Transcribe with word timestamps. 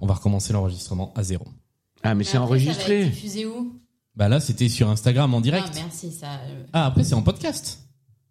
On 0.00 0.06
va 0.06 0.14
recommencer 0.14 0.52
l'enregistrement 0.52 1.12
à 1.16 1.22
zéro. 1.22 1.44
Ah, 2.02 2.14
mais 2.14 2.24
c'est 2.24 2.38
enregistré. 2.38 3.06
diffusé 3.06 3.46
où 3.46 3.72
Bah 4.14 4.28
là, 4.28 4.40
c'était 4.40 4.68
sur 4.68 4.88
Instagram 4.88 5.34
en 5.34 5.40
direct. 5.40 5.68
Ah, 5.70 5.80
merci, 5.82 6.12
ça. 6.12 6.26
euh, 6.48 6.64
Ah, 6.72 6.86
après, 6.86 7.04
c'est 7.04 7.14
en 7.14 7.22
podcast. 7.22 7.80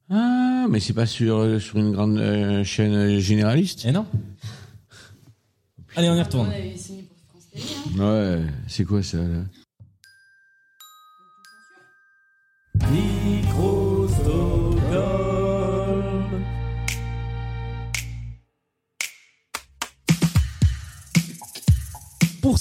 Ah, 0.10 0.66
mais 0.70 0.80
c'est 0.80 0.94
pas 0.94 1.06
sur, 1.06 1.38
euh, 1.38 1.60
sur 1.60 1.78
une 1.78 1.92
grande 1.92 2.18
euh, 2.18 2.64
chaîne 2.64 3.20
généraliste 3.20 3.84
Eh 3.86 3.92
non. 3.92 4.06
Allez, 5.96 6.10
on 6.10 6.16
y 6.16 6.20
On 6.20 6.24
retourne. 6.24 6.50
avait 6.50 6.78
signé 6.78 7.04
pour 7.04 7.18
France 7.30 7.50
Télé, 7.52 7.64
hein. 8.00 8.40
Ouais, 8.40 8.46
c'est 8.68 8.86
quoi 8.86 9.04
ça 9.04 9.18
là? 9.18 9.44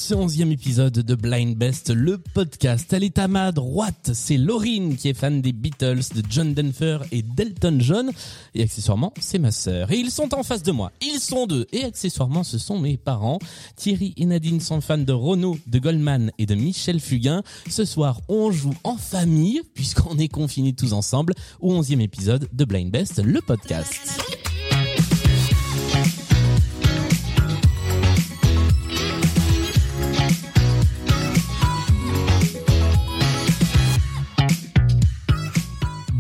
Ce 0.07 0.15
onzième 0.15 0.53
épisode 0.53 0.93
de 0.93 1.15
Blind 1.17 1.57
Best, 1.57 1.91
le 1.91 2.19
podcast, 2.19 2.93
elle 2.93 3.03
est 3.03 3.19
à 3.19 3.27
ma 3.27 3.51
droite. 3.51 4.13
C'est 4.15 4.37
Laurine 4.37 4.95
qui 4.95 5.09
est 5.09 5.15
fan 5.15 5.43
des 5.43 5.51
Beatles, 5.51 6.15
de 6.15 6.23
John 6.31 6.55
Denver 6.55 6.99
et 7.11 7.23
d'Elton 7.23 7.79
John. 7.81 8.13
Et 8.55 8.63
accessoirement, 8.63 9.13
c'est 9.19 9.41
ma 9.41 9.51
sœur. 9.51 9.91
Et 9.91 9.97
ils 9.97 10.13
sont 10.13 10.33
en 10.33 10.45
face 10.45 10.63
de 10.63 10.71
moi. 10.71 10.93
Ils 11.03 11.19
sont 11.19 11.49
deux. 11.49 11.67
Et 11.73 11.83
accessoirement, 11.83 12.45
ce 12.45 12.57
sont 12.57 12.79
mes 12.79 12.97
parents. 12.97 13.41
Thierry 13.75 14.15
et 14.17 14.27
Nadine 14.27 14.61
sont 14.61 14.81
fans 14.81 14.97
de 14.97 15.13
Renaud, 15.13 15.59
de 15.67 15.81
Goldman 15.81 16.31
et 16.39 16.47
de 16.47 16.55
Michel 16.55 17.01
Fugain. 17.01 17.43
Ce 17.69 17.85
soir, 17.85 18.21
on 18.29 18.53
joue 18.53 18.75
en 18.85 18.97
famille, 18.97 19.61
puisqu'on 19.75 20.19
est 20.19 20.29
confinés 20.29 20.73
tous 20.73 20.93
ensemble, 20.93 21.35
au 21.59 21.73
onzième 21.73 22.01
épisode 22.01 22.49
de 22.53 22.65
Blind 22.65 22.93
Best, 22.93 23.21
le 23.21 23.41
podcast. 23.41 24.46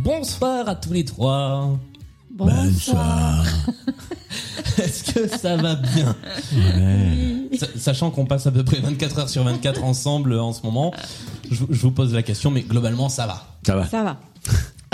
Bonsoir 0.06 0.68
à 0.68 0.76
tous 0.76 0.92
les 0.92 1.04
trois. 1.04 1.76
Bonsoir. 2.30 3.44
Est-ce 4.78 5.12
que 5.12 5.26
ça 5.36 5.56
va 5.56 5.74
bien 5.74 6.14
Sa- 7.58 7.66
Sachant 7.76 8.12
qu'on 8.12 8.24
passe 8.24 8.46
à 8.46 8.52
peu 8.52 8.62
près 8.62 8.78
24 8.78 9.18
heures 9.18 9.28
sur 9.28 9.42
24 9.42 9.82
ensemble 9.82 10.38
en 10.38 10.52
ce 10.52 10.62
moment, 10.62 10.94
je, 11.50 11.64
je 11.68 11.82
vous 11.82 11.90
pose 11.90 12.14
la 12.14 12.22
question, 12.22 12.52
mais 12.52 12.62
globalement 12.62 13.08
ça 13.08 13.26
va? 13.26 13.46
Ça 13.66 13.74
va 13.74 13.86
Ça 13.88 14.04
va. 14.04 14.16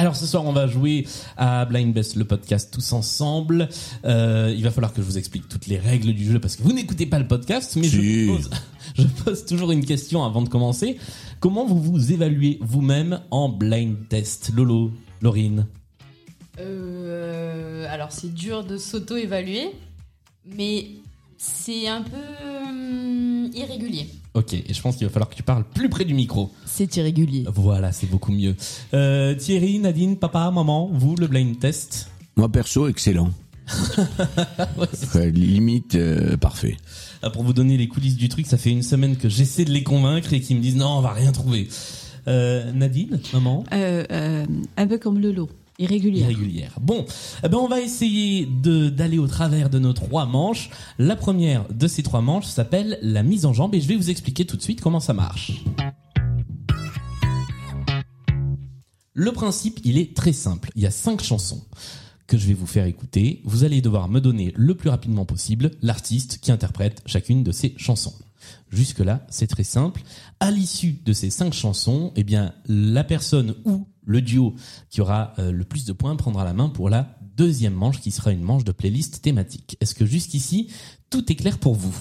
Alors 0.02 0.16
ce 0.16 0.26
soir 0.26 0.44
on 0.44 0.52
va 0.52 0.66
jouer 0.66 1.06
à 1.36 1.64
Blind 1.64 1.94
Best 1.94 2.16
le 2.16 2.24
podcast 2.24 2.72
tous 2.72 2.92
ensemble. 2.92 3.68
Euh, 4.04 4.52
il 4.52 4.64
va 4.64 4.72
falloir 4.72 4.92
que 4.92 5.00
je 5.00 5.06
vous 5.06 5.16
explique 5.16 5.48
toutes 5.48 5.68
les 5.68 5.78
règles 5.78 6.12
du 6.12 6.24
jeu 6.24 6.40
parce 6.40 6.56
que 6.56 6.64
vous 6.64 6.72
n'écoutez 6.72 7.06
pas 7.06 7.20
le 7.20 7.28
podcast, 7.28 7.76
mais 7.76 7.86
Si. 7.86 8.26
je, 8.26 8.32
pose, 8.32 8.50
je 8.98 9.04
pose 9.22 9.44
toujours 9.44 9.70
une 9.70 9.84
question 9.84 10.24
avant 10.24 10.42
de 10.42 10.48
commencer. 10.48 10.98
Comment 11.38 11.64
vous 11.64 11.80
vous 11.80 12.10
évaluez 12.12 12.58
vous-même 12.62 13.20
en 13.30 13.48
blind 13.48 14.08
test? 14.08 14.50
Lolo, 14.56 14.90
Laurine 15.20 15.68
Euh, 16.58 17.86
alors, 17.88 18.10
c'est 18.10 18.34
dur 18.34 18.64
de 18.64 18.78
s'auto-évaluer, 18.78 19.70
mais 20.44 20.88
c'est 21.38 21.86
un 21.86 22.02
peu 22.02 22.16
hum, 22.68 23.50
irrégulier. 23.54 24.08
Ok, 24.34 24.54
et 24.54 24.72
je 24.72 24.80
pense 24.80 24.96
qu'il 24.96 25.06
va 25.06 25.12
falloir 25.12 25.28
que 25.28 25.34
tu 25.34 25.42
parles 25.42 25.64
plus 25.74 25.90
près 25.90 26.04
du 26.06 26.14
micro. 26.14 26.50
C'est 26.64 26.96
irrégulier. 26.96 27.44
Voilà, 27.54 27.92
c'est 27.92 28.06
beaucoup 28.08 28.32
mieux. 28.32 28.56
Euh, 28.94 29.34
Thierry, 29.34 29.78
Nadine, 29.78 30.16
papa, 30.16 30.50
maman, 30.50 30.88
vous, 30.92 31.16
le 31.16 31.26
blind 31.26 31.58
test 31.58 32.08
Moi 32.36 32.48
perso, 32.50 32.88
excellent. 32.88 33.30
Ouais, 35.14 35.30
limite 35.30 35.94
euh, 35.94 36.36
parfait. 36.36 36.76
Ah, 37.22 37.30
Pour 37.30 37.42
vous 37.44 37.52
donner 37.52 37.76
les 37.76 37.88
coulisses 37.88 38.16
du 38.16 38.28
truc, 38.28 38.46
ça 38.46 38.56
fait 38.58 38.70
une 38.70 38.82
semaine 38.82 39.16
que 39.16 39.28
j'essaie 39.28 39.64
de 39.64 39.70
les 39.70 39.82
convaincre 39.82 40.32
et 40.32 40.40
qu'ils 40.40 40.56
me 40.56 40.62
disent 40.62 40.76
non, 40.76 40.98
on 40.98 41.00
va 41.00 41.12
rien 41.12 41.32
trouver. 41.32 41.68
Euh, 42.28 42.72
Nadine, 42.72 43.20
maman 43.32 43.64
Euh, 43.72 44.04
euh, 44.10 44.46
un 44.76 44.86
peu 44.86 44.98
comme 44.98 45.18
le 45.18 45.32
lot, 45.32 45.50
irrégulière. 45.82 46.78
Bon, 46.80 47.04
eh 47.44 47.48
ben 47.48 47.58
on 47.58 47.68
va 47.68 47.80
essayer 47.80 48.46
d'aller 48.46 49.18
au 49.18 49.26
travers 49.26 49.70
de 49.70 49.78
nos 49.78 49.92
trois 49.92 50.26
manches. 50.26 50.70
La 50.98 51.16
première 51.16 51.64
de 51.72 51.86
ces 51.86 52.02
trois 52.02 52.20
manches 52.20 52.46
s'appelle 52.46 52.98
la 53.02 53.22
mise 53.22 53.46
en 53.46 53.52
jambe 53.52 53.74
et 53.74 53.80
je 53.80 53.88
vais 53.88 53.96
vous 53.96 54.10
expliquer 54.10 54.44
tout 54.44 54.56
de 54.56 54.62
suite 54.62 54.80
comment 54.80 55.00
ça 55.00 55.12
marche. 55.12 55.64
Le 59.14 59.30
principe, 59.32 59.80
il 59.84 59.98
est 59.98 60.16
très 60.16 60.32
simple. 60.32 60.70
Il 60.74 60.82
y 60.82 60.86
a 60.86 60.90
cinq 60.90 61.22
chansons 61.22 61.62
que 62.26 62.38
je 62.38 62.46
vais 62.46 62.54
vous 62.54 62.66
faire 62.66 62.86
écouter. 62.86 63.42
Vous 63.44 63.64
allez 63.64 63.82
devoir 63.82 64.08
me 64.08 64.20
donner 64.20 64.54
le 64.56 64.74
plus 64.74 64.88
rapidement 64.88 65.26
possible 65.26 65.72
l'artiste 65.82 66.38
qui 66.40 66.50
interprète 66.50 67.02
chacune 67.04 67.44
de 67.44 67.52
ces 67.52 67.74
chansons. 67.76 68.14
Jusque-là, 68.70 69.26
c'est 69.30 69.46
très 69.46 69.64
simple. 69.64 70.02
À 70.40 70.50
l'issue 70.50 70.92
de 71.04 71.12
ces 71.12 71.30
cinq 71.30 71.52
chansons, 71.52 72.12
eh 72.16 72.24
bien, 72.24 72.54
la 72.66 73.04
personne 73.04 73.54
ou 73.64 73.86
le 74.04 74.22
duo 74.22 74.54
qui 74.90 75.00
aura 75.00 75.34
euh, 75.38 75.52
le 75.52 75.64
plus 75.64 75.84
de 75.84 75.92
points 75.92 76.16
prendra 76.16 76.44
la 76.44 76.52
main 76.52 76.68
pour 76.68 76.90
la 76.90 77.18
deuxième 77.36 77.74
manche 77.74 78.00
qui 78.00 78.10
sera 78.10 78.32
une 78.32 78.42
manche 78.42 78.64
de 78.64 78.72
playlist 78.72 79.22
thématique. 79.22 79.76
Est-ce 79.80 79.94
que 79.94 80.06
jusqu'ici, 80.06 80.68
tout 81.10 81.30
est 81.30 81.36
clair 81.36 81.58
pour 81.58 81.74
vous? 81.74 81.96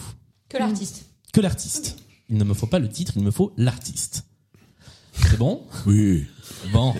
Que 0.49 0.57
l'artiste. 0.57 1.05
Que 1.33 1.41
l'artiste. 1.41 1.97
Il 2.29 2.37
ne 2.37 2.43
me 2.43 2.53
faut 2.53 2.67
pas 2.67 2.79
le 2.79 2.89
titre, 2.89 3.13
il 3.15 3.23
me 3.23 3.31
faut 3.31 3.53
l'artiste. 3.57 4.25
C'est 5.13 5.37
bon? 5.37 5.63
Oui. 5.85 6.25
Bon. 6.71 6.93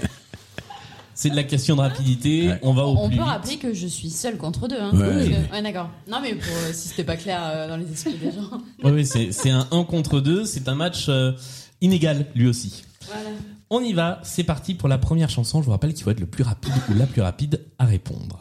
C'est 1.21 1.29
de 1.29 1.35
la 1.35 1.43
question 1.43 1.75
de 1.75 1.81
rapidité. 1.81 2.47
Ouais. 2.47 2.59
On 2.63 2.73
va 2.73 2.87
au 2.87 2.95
On 2.97 3.07
plus 3.07 3.17
peut 3.17 3.21
vite. 3.21 3.31
rappeler 3.31 3.57
que 3.57 3.73
je 3.75 3.85
suis 3.85 4.09
seule 4.09 4.37
contre 4.37 4.67
deux. 4.67 4.79
Hein. 4.81 4.89
Ouais. 4.91 4.99
Parce 5.07 5.27
que- 5.27 5.53
ouais, 5.53 5.61
d'accord. 5.61 5.89
Non, 6.09 6.17
mais 6.19 6.33
pour, 6.33 6.51
euh, 6.51 6.71
si 6.73 6.87
c'était 6.87 7.03
pas 7.03 7.15
clair 7.15 7.39
euh, 7.43 7.67
dans 7.67 7.77
les 7.77 7.85
esprits 7.91 8.15
des 8.17 8.31
gens. 8.31 8.49
Oui, 8.83 8.91
oui, 8.91 9.05
c'est 9.31 9.49
un 9.51 9.67
1 9.71 9.83
contre 9.83 10.19
2. 10.19 10.45
C'est 10.45 10.67
un 10.67 10.73
match 10.73 11.05
euh, 11.09 11.33
inégal, 11.79 12.25
lui 12.33 12.47
aussi. 12.47 12.83
Voilà. 13.05 13.29
On 13.69 13.81
y 13.81 13.93
va. 13.93 14.19
C'est 14.23 14.43
parti 14.43 14.73
pour 14.73 14.89
la 14.89 14.97
première 14.97 15.29
chanson. 15.29 15.59
Je 15.61 15.65
vous 15.67 15.71
rappelle 15.71 15.93
qu'il 15.93 16.03
faut 16.03 16.09
être 16.09 16.19
le 16.19 16.25
plus 16.25 16.43
rapide 16.43 16.73
ou 16.89 16.95
la 16.95 17.05
plus 17.05 17.21
rapide 17.21 17.59
à 17.77 17.85
répondre. 17.85 18.39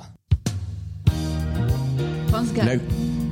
La- 2.57 2.75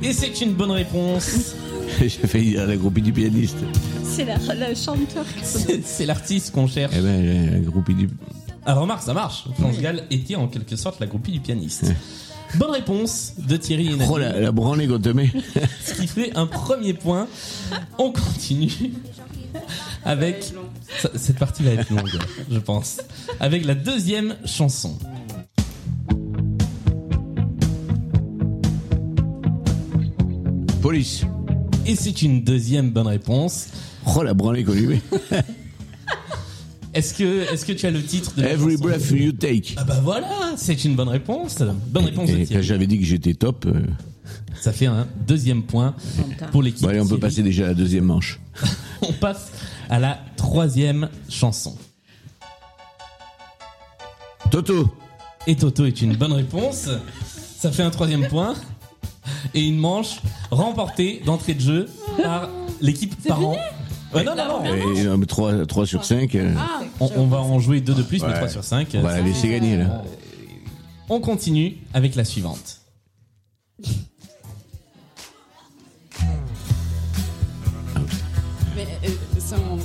Et 0.07 0.13
c'est 0.13 0.41
une 0.41 0.53
bonne 0.53 0.71
réponse. 0.71 1.55
J'ai 1.99 2.09
failli 2.09 2.51
dire 2.51 2.67
la 2.67 2.77
groupie 2.77 3.01
du 3.01 3.11
pianiste. 3.11 3.57
C'est 4.03 4.25
la, 4.25 4.37
la 4.53 4.75
chanteur. 4.75 5.25
C'est 5.41 5.83
c'est 5.83 6.05
l'artiste 6.05 6.51
qu'on 6.53 6.67
cherche. 6.67 6.93
Eh 6.95 7.01
ben, 7.01 7.51
la 7.53 7.59
groupie 7.59 7.95
du. 7.95 8.09
Ah, 8.71 8.75
remarque, 8.75 9.01
ça 9.01 9.15
marche. 9.15 9.45
France 9.57 9.79
Gall 9.79 10.03
était 10.11 10.35
en 10.35 10.47
quelque 10.47 10.75
sorte 10.75 10.99
la 10.99 11.07
groupie 11.07 11.31
du 11.31 11.39
pianiste. 11.39 11.91
Bonne 12.53 12.69
réponse 12.69 13.33
de 13.39 13.57
Thierry 13.57 13.87
et 13.87 13.95
Nadine. 13.95 14.07
Oh, 14.11 14.19
la, 14.19 14.39
la 14.39 14.51
branlée. 14.51 14.87
Ce 15.83 15.93
qui 15.95 16.05
fait 16.05 16.37
un 16.37 16.45
premier 16.45 16.93
point. 16.93 17.27
On 17.97 18.11
continue 18.11 18.93
avec. 20.05 20.53
Cette 21.15 21.39
partie 21.39 21.63
va 21.63 21.71
être 21.71 21.89
longue, 21.89 22.11
je 22.51 22.59
pense. 22.59 23.01
Avec 23.39 23.65
la 23.65 23.73
deuxième 23.73 24.35
chanson. 24.45 24.99
Police. 30.83 31.25
Et 31.87 31.95
c'est 31.95 32.21
une 32.21 32.43
deuxième 32.43 32.91
bonne 32.91 33.07
réponse. 33.07 33.69
Oh, 34.15 34.21
la 34.21 34.35
branlée 34.35 34.63
met. 34.63 35.01
Est-ce 36.93 37.13
que, 37.13 37.51
est-ce 37.53 37.65
que 37.65 37.71
tu 37.73 37.85
as 37.85 37.91
le 37.91 38.01
titre 38.03 38.33
de 38.35 38.41
la 38.41 38.49
Every 38.51 38.71
chanson 38.77 38.83
breath 38.87 39.11
you 39.11 39.31
take. 39.31 39.75
Ah 39.77 39.83
bah 39.83 39.99
voilà, 40.03 40.27
c'est 40.57 40.83
une 40.85 40.95
bonne 40.95 41.07
réponse. 41.09 41.57
Bonne 41.87 42.05
réponse 42.05 42.29
de 42.29 42.35
Et 42.35 42.39
quand 42.41 42.45
Thierry. 42.47 42.63
j'avais 42.63 42.87
dit 42.87 42.97
que 42.99 43.05
j'étais 43.05 43.33
top, 43.35 43.65
euh, 43.67 43.81
Ça 44.59 44.71
fait 44.73 44.87
un 44.87 45.07
deuxième 45.27 45.63
point 45.63 45.93
pour 46.51 46.63
l'équipe. 46.63 46.81
bon, 46.83 46.89
allez, 46.89 46.99
on 46.99 47.03
peut 47.03 47.09
Thierry. 47.09 47.21
passer 47.21 47.43
déjà 47.43 47.65
à 47.65 47.67
la 47.67 47.73
deuxième 47.75 48.05
manche. 48.05 48.39
On 49.01 49.13
passe 49.13 49.51
à 49.89 49.97
la 49.99 50.19
troisième 50.35 51.09
chanson. 51.29 51.77
Toto. 54.51 54.89
Et 55.47 55.55
Toto 55.55 55.85
est 55.85 56.01
une 56.01 56.15
bonne 56.15 56.33
réponse. 56.33 56.89
Ça 57.59 57.71
fait 57.71 57.83
un 57.83 57.89
troisième 57.91 58.27
point. 58.27 58.55
Et 59.53 59.61
une 59.65 59.77
manche 59.77 60.19
remportée 60.51 61.21
d'entrée 61.25 61.53
de 61.53 61.61
jeu 61.61 61.89
par 62.21 62.49
l'équipe 62.81 63.15
parent. 63.27 63.55
Ouais, 64.13 64.23
non, 64.23 64.35
non, 64.35 64.63
non. 64.63 64.65
Et, 64.95 65.05
euh, 65.05 65.17
3, 65.25 65.65
3 65.67 65.85
sur 65.85 66.03
5. 66.03 66.35
Ah, 66.57 66.81
On, 66.99 67.09
on 67.15 67.27
va 67.27 67.37
en 67.39 67.59
jouer 67.59 67.79
deux 67.81 67.93
de 67.93 68.01
plus, 68.01 68.21
mais 68.21 68.27
Ouais. 68.29 68.33
3 68.35 68.47
sur 68.49 68.63
5. 68.63 68.87
on 68.95 69.01
va 69.01 69.17
la 69.17 69.21
laisser 69.21 69.49
gagner, 69.49 69.77
là. 69.77 70.03
On 71.09 71.19
continue 71.19 71.77
avec 71.93 72.15
la 72.15 72.23
suivante. 72.25 72.77
mais 78.75 78.87
euh, 79.05 79.09
ça, 79.39 79.55
on- 79.71 79.77
je, 79.77 79.83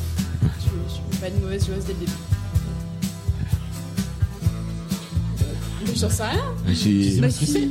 je 0.88 0.94
suis 0.94 1.20
pas 1.20 1.28
une 1.28 1.40
mauvaise 1.40 1.66
joueuse 1.66 1.84
dès 1.86 1.92
le 1.94 1.98
début. 2.00 2.12
Mais 5.86 5.94
j'en 5.96 6.10
sais 6.10 6.24
rien. 6.24 6.74
Si- 6.74 7.20
Bah, 7.20 7.28
tu 7.28 7.46
sais. 7.46 7.68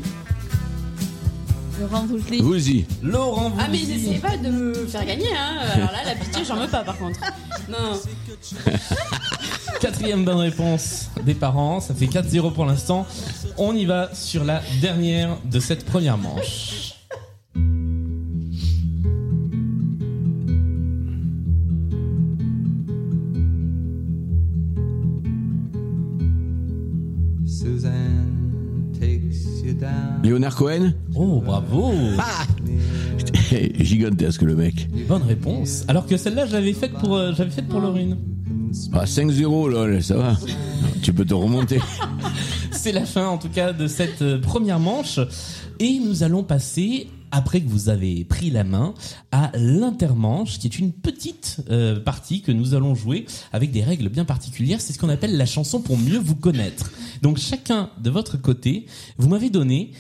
Laurent 1.84 2.06
Voulzy. 2.06 2.40
Vous-y. 2.42 2.86
Laurent 3.02 3.52
Ah, 3.60 3.68
mais 3.70 3.78
Voulzy. 3.80 3.92
n'essayez 3.94 4.20
pas 4.20 4.38
de 4.38 4.50
me 4.50 4.74
faire 4.88 5.06
gagner, 5.06 5.28
hein. 5.38 5.58
Alors 5.74 5.92
là, 5.92 6.04
la 6.06 6.16
pitié, 6.16 6.44
j'en 6.46 6.56
veux 6.56 6.68
pas 6.68 6.84
par 6.84 6.98
contre. 6.98 7.20
Non. 7.70 8.00
Quatrième 9.82 10.24
bonne 10.24 10.38
réponse 10.38 11.10
des 11.26 11.34
parents, 11.34 11.82
ça 11.82 11.94
fait 11.94 12.06
4-0 12.06 12.54
pour 12.54 12.66
l'instant. 12.66 13.06
On 13.58 13.76
y 13.76 13.84
va 13.86 14.14
sur 14.14 14.46
la 14.46 14.62
dernière 14.82 15.38
de 15.44 15.60
cette 15.60 15.84
première 15.86 16.18
manche. 16.18 16.94
Suzanne. 27.46 28.43
Léonard 30.24 30.56
Cohen 30.56 30.94
Oh, 31.16 31.42
bravo 31.46 31.92
Gigantesque 33.80 34.42
le 34.42 34.56
mec. 34.56 34.88
Bonne 35.08 35.24
réponse. 35.24 35.86
Alors 35.88 36.06
que 36.08 36.18
celle-là, 36.18 36.46
je 36.46 36.54
l'avais 36.54 36.74
faite 36.74 36.94
pour, 36.94 37.16
euh, 37.16 37.34
j'avais 37.36 37.52
faite 37.52 37.68
pour 37.68 37.80
Laurine. 37.82 38.18
Ah, 38.94 39.06
5-0 39.06 39.70
lol, 39.70 40.02
ça 40.02 40.16
va. 40.18 40.38
tu 41.02 41.14
peux 41.14 41.26
te 41.26 41.34
remonter. 41.34 41.80
C'est 42.72 42.92
la 42.92 43.06
fin, 43.06 43.28
en 43.28 43.38
tout 43.38 43.50
cas, 43.50 43.72
de 43.74 43.88
cette 43.88 44.22
euh, 44.22 44.42
première 44.42 44.80
manche. 44.80 45.20
Et 45.80 46.00
nous 46.00 46.24
allons 46.24 46.44
passer, 46.44 47.08
après 47.34 47.62
que 47.62 47.68
vous 47.68 47.90
avez 47.90 48.24
pris 48.24 48.52
la 48.52 48.64
main, 48.64 48.94
à 49.32 49.52
l'intermanche, 49.56 50.60
qui 50.60 50.68
est 50.68 50.78
une 50.78 50.92
petite 50.92 51.58
euh, 51.72 52.00
partie 52.00 52.42
que 52.42 52.52
nous 52.52 52.76
allons 52.76 52.94
jouer 52.94 53.26
avec 53.52 53.72
des 53.72 53.84
règles 53.84 54.08
bien 54.10 54.24
particulières. 54.24 54.80
C'est 54.80 54.94
ce 54.94 55.00
qu'on 55.00 55.10
appelle 55.10 55.36
la 55.36 55.48
chanson 55.48 55.82
pour 55.82 55.98
mieux 55.98 56.20
vous 56.20 56.36
connaître. 56.36 56.92
Donc 57.24 57.40
chacun 57.40 57.90
de 58.00 58.12
votre 58.12 58.38
côté, 58.38 58.86
vous 59.18 59.30
m'avez 59.30 59.50
donné 59.50 59.94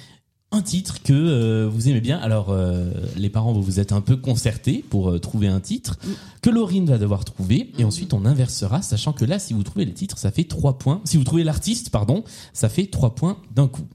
un 0.51 0.62
titre 0.62 1.01
que 1.01 1.12
euh, 1.12 1.68
vous 1.68 1.89
aimez 1.89 2.01
bien. 2.01 2.19
Alors, 2.19 2.51
euh, 2.51 2.91
les 3.18 3.31
parents, 3.31 3.51
vous 3.51 3.63
vous 3.63 3.80
êtes 3.80 3.94
un 3.94 4.01
peu 4.01 4.15
concertés 4.15 4.85
pour 4.88 5.19
trouver 5.19 5.47
un 5.47 5.59
titre 5.59 5.97
que 6.44 6.51
Laurine 6.51 6.85
va 6.85 7.00
devoir 7.00 7.25
trouver. 7.25 7.71
Et 7.80 7.83
ensuite, 7.83 8.13
on 8.13 8.25
inversera, 8.25 8.83
sachant 8.83 9.12
que 9.12 9.25
là, 9.25 9.39
si 9.39 9.56
vous 9.56 9.63
trouvez 9.63 9.85
les 9.85 9.94
titres, 9.94 10.19
ça 10.19 10.30
fait 10.30 10.44
trois 10.44 10.77
points. 10.77 11.01
Si 11.06 11.18
vous 11.18 11.24
trouvez 11.24 11.44
l'artiste, 11.44 11.89
pardon, 11.89 12.24
ça 12.53 12.69
fait 12.69 12.85
trois 12.85 13.15
points 13.15 13.38
d'un 13.56 13.68
coup. 13.68 13.88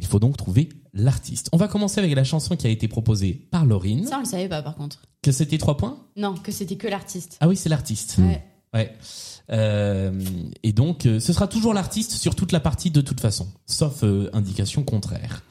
Il 0.00 0.06
faut 0.06 0.18
donc 0.18 0.36
trouver 0.36 0.70
l'artiste. 0.94 1.50
On 1.52 1.58
va 1.58 1.68
commencer 1.68 2.00
avec 2.00 2.14
la 2.14 2.24
chanson 2.24 2.56
qui 2.56 2.66
a 2.66 2.70
été 2.70 2.88
proposée 2.88 3.34
par 3.34 3.66
Laurine. 3.66 4.06
Ça, 4.06 4.16
on 4.16 4.20
le 4.20 4.26
savait 4.26 4.48
pas 4.48 4.62
par 4.62 4.74
contre. 4.74 5.02
Que 5.22 5.30
c'était 5.30 5.58
trois 5.58 5.76
points? 5.76 5.98
Non, 6.16 6.34
que 6.34 6.50
c'était 6.50 6.76
que 6.76 6.88
l'artiste. 6.88 7.36
Ah 7.40 7.48
oui, 7.48 7.56
c'est 7.56 7.68
l'artiste. 7.68 8.16
Ouais. 8.18 8.42
Ouais. 8.72 8.96
Euh, 9.50 10.12
et 10.62 10.72
donc, 10.72 11.04
euh, 11.04 11.20
ce 11.20 11.32
sera 11.32 11.48
toujours 11.48 11.74
l'artiste 11.74 12.12
sur 12.12 12.34
toute 12.34 12.52
la 12.52 12.60
partie 12.60 12.90
de 12.90 13.00
toute 13.00 13.20
façon, 13.20 13.48
sauf 13.66 14.02
euh, 14.04 14.30
indication 14.32 14.84
contraire. 14.84 15.42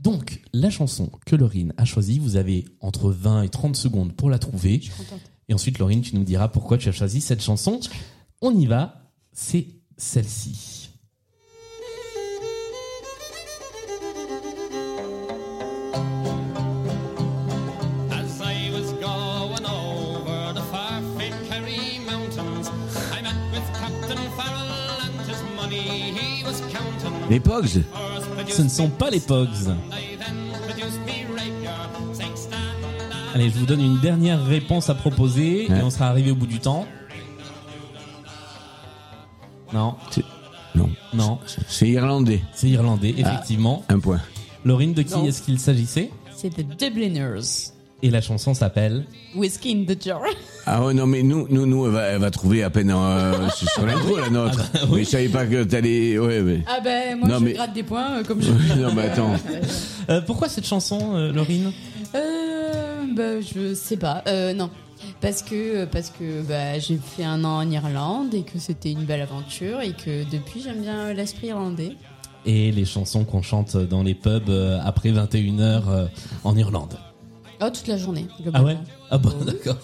Donc, 0.00 0.42
la 0.52 0.68
chanson 0.68 1.10
que 1.24 1.34
Laurine 1.34 1.72
a 1.76 1.84
choisie, 1.84 2.18
vous 2.18 2.36
avez 2.36 2.66
entre 2.80 3.10
20 3.10 3.42
et 3.42 3.48
30 3.48 3.76
secondes 3.76 4.12
pour 4.12 4.30
la 4.30 4.38
trouver. 4.38 4.80
Je 4.82 4.92
suis 4.92 5.04
contente. 5.04 5.20
Et 5.48 5.54
ensuite, 5.54 5.78
Laurine, 5.78 6.02
tu 6.02 6.14
nous 6.16 6.24
diras 6.24 6.48
pourquoi 6.48 6.76
tu 6.76 6.88
as 6.88 6.92
choisi 6.92 7.20
cette 7.20 7.42
chanson. 7.42 7.80
On 8.42 8.54
y 8.54 8.66
va, 8.66 9.10
c'est 9.32 9.66
celle-ci. 9.96 10.77
Les 27.30 27.40
Pogs 27.40 27.82
Ce 28.48 28.62
ne 28.62 28.68
sont 28.68 28.88
pas 28.88 29.10
les 29.10 29.20
Pogs. 29.20 29.48
Allez, 33.34 33.50
je 33.50 33.58
vous 33.58 33.66
donne 33.66 33.80
une 33.82 34.00
dernière 34.00 34.42
réponse 34.44 34.88
à 34.90 34.94
proposer 34.94 35.66
Ouais. 35.68 35.78
et 35.78 35.82
on 35.82 35.90
sera 35.90 36.08
arrivé 36.08 36.30
au 36.30 36.34
bout 36.34 36.46
du 36.46 36.58
temps. 36.60 36.86
Non, 39.72 39.96
C'est- 40.10 40.24
Non. 40.74 40.88
non, 41.12 41.38
C'est 41.66 41.88
irlandais. 41.88 42.40
c'est 42.54 42.68
irlandais, 42.70 43.14
effectivement. 43.16 43.84
Un 43.88 43.98
point. 44.00 44.20
Laurine, 44.64 44.94
de 44.94 45.02
qui 45.02 45.14
est-ce 45.26 45.42
qu'il 45.42 45.58
s'agissait? 45.58 46.10
C'est 46.34 46.50
The 46.50 46.66
Dubliners. 46.78 47.72
Et 48.02 48.10
la 48.10 48.20
chanson 48.20 48.54
s'appelle 48.54 49.04
Whiskey 49.34 49.72
in 49.72 49.84
the 49.92 50.00
jar. 50.02 50.20
Ah 50.70 50.84
ouais, 50.84 50.92
non, 50.92 51.06
mais 51.06 51.22
nous, 51.22 51.46
nous, 51.50 51.64
nous 51.66 51.86
elle, 51.86 51.92
va, 51.92 52.02
elle 52.08 52.20
va 52.20 52.30
trouver 52.30 52.62
à 52.62 52.68
peine 52.70 52.90
euh, 52.94 53.48
sur 53.72 53.86
l'intro, 53.86 54.18
la 54.18 54.28
nôtre. 54.28 54.60
Ah 54.74 54.78
bah, 54.80 54.80
oui. 54.90 54.96
Mais 54.98 55.04
je 55.04 55.08
savais 55.08 55.28
pas 55.28 55.46
que 55.46 55.64
t'allais... 55.64 56.18
Ouais, 56.18 56.42
mais... 56.42 56.62
Ah 56.66 56.80
ben, 56.84 57.18
moi 57.18 57.28
Non, 57.28 57.38
je 57.38 57.44
mais- 57.44 57.52
gratte 57.54 57.72
des 57.72 57.82
points 57.82 58.18
euh, 58.18 58.22
comme 58.24 58.42
je. 58.42 58.50
non, 58.80 58.92
mais 58.94 59.02
attends. 59.04 59.32
Euh, 60.10 60.22
Pourquoi 60.22 60.48
cette 60.48 60.64
chanson, 60.66 61.16
euh, 61.16 61.32
Laurine? 61.34 61.70
Euh, 62.14 63.04
bah, 63.14 63.40
je 63.42 63.74
sais 63.74 63.98
pas. 63.98 64.22
Euh, 64.26 64.54
non. 64.54 64.70
Parce 65.20 65.42
que, 65.42 65.84
parce 65.84 66.08
que 66.08 66.40
bah, 66.42 66.78
j'ai 66.78 66.96
fait 66.96 67.24
un 67.24 67.44
an 67.44 67.58
en 67.58 67.70
Irlande 67.70 68.32
et 68.32 68.40
que 68.42 68.58
c'était 68.58 68.90
une 68.90 69.04
belle 69.04 69.20
aventure 69.20 69.82
et 69.82 69.92
que 69.92 70.24
depuis 70.30 70.62
j'aime 70.62 70.80
bien 70.80 71.12
l'esprit 71.12 71.48
irlandais. 71.48 71.92
Et 72.46 72.72
les 72.72 72.86
chansons 72.86 73.24
qu'on 73.24 73.42
chante 73.42 73.76
dans 73.76 74.02
les 74.02 74.14
pubs 74.14 74.48
après 74.82 75.10
21h 75.10 75.82
euh, 75.90 76.06
en 76.44 76.56
Irlande. 76.56 76.94
Oh, 77.60 77.66
toute 77.68 77.86
la 77.86 77.98
journée. 77.98 78.26
Ah 78.54 78.62
ouais? 78.62 78.78
Ah 79.10 79.18
bon, 79.18 79.32
d'accord. 79.44 79.76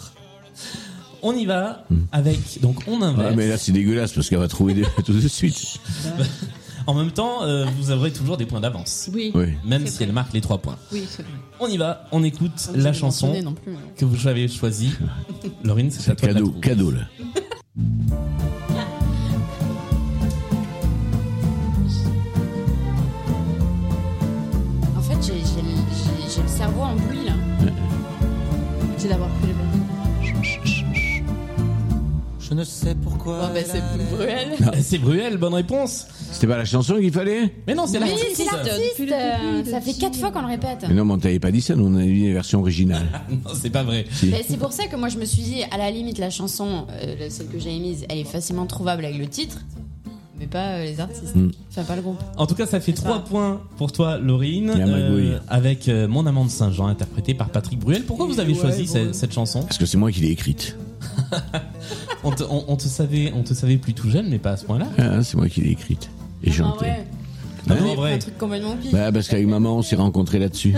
On 1.22 1.32
y 1.34 1.46
va 1.46 1.84
avec... 2.12 2.60
Donc 2.60 2.82
on 2.86 3.00
inverse. 3.00 3.16
Hmm. 3.16 3.30
Ouais, 3.30 3.36
mais 3.36 3.48
là, 3.48 3.56
c'est 3.58 3.72
dégueulasse 3.72 4.12
parce 4.12 4.28
qu'elle 4.28 4.38
va 4.40 4.48
trouver 4.48 4.74
des- 4.74 4.84
tout 5.04 5.12
de 5.12 5.26
suite. 5.28 5.78
En 6.86 6.92
même 6.92 7.12
temps, 7.12 7.44
euh, 7.44 7.64
vous 7.78 7.90
aurez 7.92 8.12
toujours 8.12 8.36
des 8.36 8.44
points 8.44 8.60
d'avance. 8.60 9.08
Oui, 9.14 9.32
Oui. 9.34 9.46
Même 9.64 9.86
si 9.86 9.96
vrai. 9.96 10.04
elle 10.04 10.12
marque 10.12 10.34
les 10.34 10.42
trois 10.42 10.58
points. 10.58 10.76
oui, 10.92 11.04
c'est 11.08 11.22
vrai. 11.22 11.32
On 11.60 11.66
y 11.66 11.78
va, 11.78 12.04
on 12.12 12.22
écoute 12.22 12.68
la 12.74 12.92
chanson 12.92 13.28
mentionner 13.28 13.42
Non 13.42 13.54
plus. 13.54 13.72
hein. 13.72 13.78
que 13.96 14.04
vous 14.04 14.26
avez 14.28 14.48
choisie. 14.48 14.90
Laurine, 15.64 15.90
c'est 15.90 16.10
à 16.10 16.14
toi 16.14 16.28
de 16.28 16.34
la 16.34 16.40
Cadeau, 16.40 16.52
cadeau, 16.60 16.90
là. 16.90 17.00
En 24.96 25.00
fait, 25.02 25.16
j'ai 25.22 25.32
j'ai 25.38 25.62
le 25.62 25.76
j'ai- 25.90 26.42
j'ai 26.42 26.48
cerveau 26.48 26.82
en 26.82 26.96
bruit 26.96 27.24
là. 27.26 27.32
C'est 28.96 29.08
d'avoir 29.08 29.28
pris 29.30 29.48
le 29.48 29.53
Je 32.54 32.58
ne 32.60 32.64
sais 32.64 32.94
pourquoi. 32.94 33.40
Bon, 33.48 33.54
bah, 33.54 33.60
c'est 33.66 33.82
Bruel. 34.14 34.48
Eh, 34.76 34.82
C'est 34.82 34.98
Bruel, 34.98 35.36
bonne 35.38 35.54
réponse. 35.54 36.06
C'était 36.30 36.46
pas 36.46 36.56
la 36.56 36.64
chanson 36.64 36.94
qu'il 37.00 37.12
fallait 37.12 37.52
Mais 37.66 37.74
non, 37.74 37.86
c'est 37.88 37.98
Oui, 37.98 38.08
l'artiste. 38.08 38.36
c'est 38.36 38.44
l'artiste. 38.44 39.00
Euh, 39.00 39.64
Ça 39.70 39.80
fait 39.80 39.92
quatre 39.94 40.16
fois 40.16 40.30
qu'on 40.30 40.42
le 40.42 40.46
répète. 40.48 40.84
Mais 40.88 40.94
non, 40.94 41.04
mais 41.04 41.14
on 41.14 41.18
t'avait 41.18 41.40
pas 41.40 41.50
dit 41.50 41.60
ça, 41.60 41.74
nous 41.74 41.86
on 41.86 41.96
a 41.98 42.02
dit 42.04 42.28
la 42.28 42.34
version 42.34 42.60
originale. 42.60 43.06
Non, 43.30 43.50
c'est 43.60 43.70
pas 43.70 43.82
vrai. 43.82 44.04
Mais 44.22 44.44
c'est 44.48 44.56
pour 44.58 44.72
ça 44.72 44.86
que 44.86 44.94
moi 44.96 45.08
je 45.08 45.18
me 45.18 45.24
suis 45.24 45.42
dit, 45.42 45.62
à 45.70 45.76
la 45.78 45.90
limite, 45.90 46.18
la 46.18 46.30
chanson, 46.30 46.86
euh, 47.02 47.26
celle 47.28 47.48
que 47.48 47.58
j'ai 47.58 47.74
émise, 47.74 48.04
elle 48.08 48.18
est 48.18 48.24
facilement 48.24 48.66
trouvable 48.66 49.04
avec 49.04 49.18
le 49.18 49.26
titre, 49.26 49.58
mais 50.38 50.46
pas 50.46 50.74
euh, 50.76 50.84
les 50.84 51.00
artistes. 51.00 51.34
Mm. 51.34 51.50
Enfin, 51.70 51.82
pas 51.84 51.96
le 51.96 52.02
groupe. 52.02 52.20
En 52.36 52.46
tout 52.46 52.55
cas, 52.55 52.67
ça 52.67 52.79
fait 52.81 52.93
C'est 52.94 53.02
trois 53.02 53.17
ça. 53.17 53.24
points 53.29 53.60
pour 53.76 53.90
toi, 53.93 54.19
Laurine, 54.19 54.70
Il 54.74 54.79
y 54.79 54.82
a 54.82 54.86
Magouille. 54.86 55.32
avec 55.48 55.88
euh, 55.88 56.06
Mon 56.08 56.26
amant 56.26 56.44
de 56.44 56.50
Saint-Jean, 56.50 56.86
interprété 56.86 57.34
par 57.34 57.50
Patrick 57.50 57.79
Bruel. 57.81 58.05
Pourquoi 58.05 58.26
vous 58.26 58.38
avez 58.40 58.52
Ouais, 58.52 58.60
choisi 58.60 58.84
bon. 58.84 58.93
cette, 58.93 59.14
cette 59.14 59.32
chanson? 59.32 59.62
Parce 59.62 59.79
que 59.79 59.86
c'est 59.86 59.98
moi 59.98 60.10
qui 60.12 60.20
l'ai 60.20 60.31
écrite. 60.31 60.76
on 62.24 62.30
te, 62.30 62.42
on- 62.44 62.64
on 62.68 62.76
te 62.76 62.84
savait, 62.84 63.32
on 63.34 63.42
te 63.42 63.54
savait 63.54 63.76
plutôt 63.76 64.08
jeune, 64.08 64.28
mais 64.28 64.38
pas 64.38 64.52
à 64.52 64.56
ce 64.56 64.64
point-là. 64.64 64.86
Ah, 64.98 65.22
c'est 65.22 65.36
moi 65.36 65.48
qui 65.48 65.60
l'ai 65.62 65.70
écrite. 65.70 66.10
Et 66.42 66.50
Ah 66.50 66.52
chantée. 66.52 66.84
ouais. 66.86 67.06
Ah, 67.68 67.74
On 67.80 67.82
en 67.82 67.92
est 67.92 67.94
vrai. 67.96 68.12
un 68.14 68.18
truc 68.18 68.36
complètement 68.38 68.76
pire. 68.76 68.92
Bah, 68.92 69.10
parce 69.12 69.28
qu'avec 69.28 69.46
maman, 69.46 69.76
on 69.78 69.82
s'est 69.82 69.96
rencontrés 69.96 70.38
là-dessus. 70.38 70.74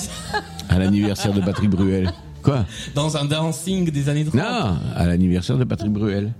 à 0.68 0.78
l'anniversaire 0.78 1.32
de 1.32 1.40
Patrick 1.40 1.70
Bruel. 1.70 2.12
Quoi? 2.42 2.64
Dans 2.94 3.16
un 3.16 3.24
dancing 3.26 3.90
des 3.90 4.08
années 4.08 4.24
30. 4.24 4.34
Non, 4.34 4.76
à 4.96 5.06
l'anniversaire 5.06 5.58
de 5.58 5.64
Patrick 5.64 5.92
Bruel. 5.92 6.32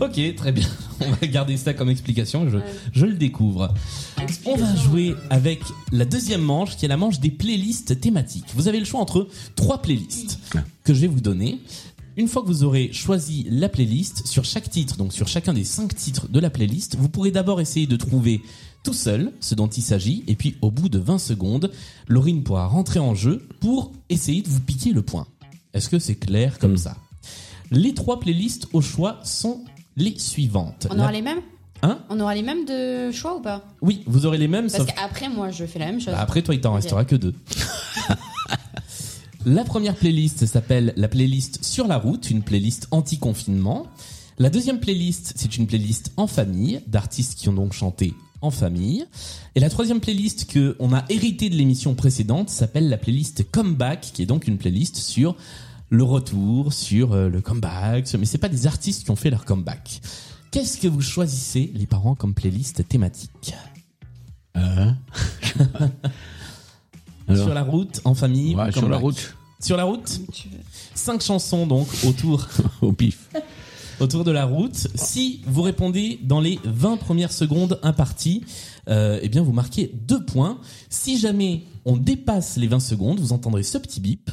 Ok, 0.00 0.20
très 0.36 0.52
bien. 0.52 0.66
On 1.00 1.10
va 1.10 1.26
garder 1.26 1.56
ça 1.56 1.74
comme 1.74 1.88
explication. 1.88 2.48
Je, 2.50 2.58
je 2.92 3.06
le 3.06 3.14
découvre. 3.14 3.72
On 4.44 4.56
va 4.56 4.74
jouer 4.76 5.14
avec 5.30 5.60
la 5.92 6.04
deuxième 6.04 6.42
manche, 6.42 6.76
qui 6.76 6.84
est 6.84 6.88
la 6.88 6.96
manche 6.96 7.18
des 7.20 7.30
playlists 7.30 8.00
thématiques. 8.00 8.44
Vous 8.54 8.68
avez 8.68 8.78
le 8.78 8.84
choix 8.84 9.00
entre 9.00 9.26
trois 9.54 9.80
playlists 9.82 10.38
que 10.84 10.92
je 10.94 11.00
vais 11.00 11.06
vous 11.06 11.20
donner. 11.20 11.58
Une 12.16 12.28
fois 12.28 12.42
que 12.42 12.46
vous 12.46 12.64
aurez 12.64 12.90
choisi 12.92 13.46
la 13.50 13.68
playlist, 13.68 14.26
sur 14.26 14.44
chaque 14.44 14.70
titre, 14.70 14.96
donc 14.96 15.12
sur 15.12 15.28
chacun 15.28 15.52
des 15.52 15.64
cinq 15.64 15.94
titres 15.94 16.28
de 16.28 16.40
la 16.40 16.48
playlist, 16.48 16.96
vous 16.96 17.08
pourrez 17.10 17.30
d'abord 17.30 17.60
essayer 17.60 17.86
de 17.86 17.96
trouver 17.96 18.40
tout 18.82 18.94
seul 18.94 19.32
ce 19.40 19.54
dont 19.54 19.66
il 19.66 19.82
s'agit, 19.82 20.24
et 20.26 20.34
puis 20.34 20.56
au 20.62 20.70
bout 20.70 20.88
de 20.88 20.98
20 20.98 21.18
secondes, 21.18 21.70
Laurine 22.08 22.42
pourra 22.42 22.66
rentrer 22.68 23.00
en 23.00 23.14
jeu 23.14 23.46
pour 23.60 23.92
essayer 24.08 24.40
de 24.40 24.48
vous 24.48 24.60
piquer 24.60 24.92
le 24.92 25.02
point. 25.02 25.26
Est-ce 25.74 25.90
que 25.90 25.98
c'est 25.98 26.14
clair 26.14 26.58
comme 26.58 26.78
ça? 26.78 26.96
Les 27.70 27.92
trois 27.92 28.18
playlists 28.20 28.68
au 28.72 28.80
choix 28.80 29.18
sont 29.24 29.60
les 29.96 30.18
suivantes. 30.18 30.86
On 30.90 30.94
La- 30.94 31.02
aura 31.02 31.12
les 31.12 31.22
mêmes? 31.22 31.40
Hein? 31.82 31.98
On 32.08 32.18
aura 32.20 32.34
les 32.34 32.40
mêmes 32.42 32.64
de 32.64 33.10
choix 33.12 33.36
ou 33.36 33.40
pas? 33.42 33.62
Oui, 33.82 34.02
vous 34.06 34.24
aurez 34.24 34.38
les 34.38 34.48
mêmes, 34.48 34.68
Parce 34.70 34.78
sauf 34.78 34.86
qu'après, 34.94 35.28
moi, 35.28 35.50
je 35.50 35.66
fais 35.66 35.78
la 35.78 35.86
même 35.86 36.00
chose. 36.00 36.14
bah, 36.14 36.20
après 36.20 36.40
toi, 36.40 36.54
il 36.54 36.60
t'en 36.62 36.72
restera 36.72 37.04
que 37.04 37.16
deux. 37.16 37.34
La 39.46 39.62
première 39.62 39.94
playlist 39.94 40.44
s'appelle 40.44 40.92
la 40.96 41.06
playlist 41.06 41.64
sur 41.64 41.86
la 41.86 41.98
route, 41.98 42.30
une 42.30 42.42
playlist 42.42 42.88
anti-confinement. 42.90 43.86
La 44.38 44.50
deuxième 44.50 44.80
playlist, 44.80 45.34
c'est 45.36 45.56
une 45.56 45.68
playlist 45.68 46.12
en 46.16 46.26
famille, 46.26 46.80
d'artistes 46.88 47.36
qui 47.36 47.48
ont 47.48 47.52
donc 47.52 47.72
chanté 47.72 48.12
en 48.40 48.50
famille. 48.50 49.06
Et 49.54 49.60
la 49.60 49.70
troisième 49.70 50.00
playlist 50.00 50.50
que 50.50 50.74
on 50.80 50.92
a 50.92 51.04
hérité 51.10 51.48
de 51.48 51.54
l'émission 51.54 51.94
précédente 51.94 52.50
s'appelle 52.50 52.88
la 52.88 52.98
playlist 52.98 53.48
Comeback, 53.52 54.10
qui 54.12 54.22
est 54.22 54.26
donc 54.26 54.48
une 54.48 54.58
playlist 54.58 54.96
sur 54.96 55.36
le 55.90 56.02
retour, 56.02 56.72
sur 56.72 57.12
euh, 57.12 57.28
le 57.28 57.40
comeback, 57.40 58.12
mais 58.18 58.26
c'est 58.26 58.38
pas 58.38 58.48
des 58.48 58.66
artistes 58.66 59.04
qui 59.04 59.12
ont 59.12 59.16
fait 59.16 59.30
leur 59.30 59.44
comeback. 59.44 60.00
Qu'est-ce 60.50 60.76
que 60.76 60.88
vous 60.88 61.02
choisissez, 61.02 61.70
les 61.72 61.86
parents, 61.86 62.16
comme 62.16 62.34
playlist 62.34 62.88
thématique? 62.88 63.54
Hein? 64.56 64.96
Alors 67.28 67.44
Sur 67.44 67.54
la 67.54 67.62
route, 67.62 68.00
en 68.04 68.14
famille 68.14 68.54
Ouais, 68.54 68.72
sur 68.72 68.88
la 68.88 68.98
route, 68.98 69.34
Sur 69.60 69.76
la 69.76 69.84
route. 69.84 70.20
Cinq 70.94 71.22
chansons 71.22 71.66
donc 71.66 71.88
autour, 72.06 72.46
au 72.82 72.92
pif. 72.92 73.28
autour 74.00 74.24
de 74.24 74.30
la 74.30 74.44
route. 74.44 74.88
Si 74.94 75.42
vous 75.46 75.62
répondez 75.62 76.20
dans 76.22 76.40
les 76.40 76.60
20 76.64 76.98
premières 76.98 77.32
secondes 77.32 77.80
imparties, 77.82 78.44
euh, 78.88 79.18
eh 79.22 79.28
bien 79.28 79.42
vous 79.42 79.52
marquez 79.52 79.90
deux 79.94 80.24
points. 80.24 80.58
Si 80.88 81.18
jamais 81.18 81.64
on 81.84 81.96
dépasse 81.96 82.56
les 82.56 82.66
20 82.66 82.80
secondes, 82.80 83.20
vous 83.20 83.32
entendrez 83.32 83.62
ce 83.62 83.78
petit 83.78 84.00
bip. 84.00 84.30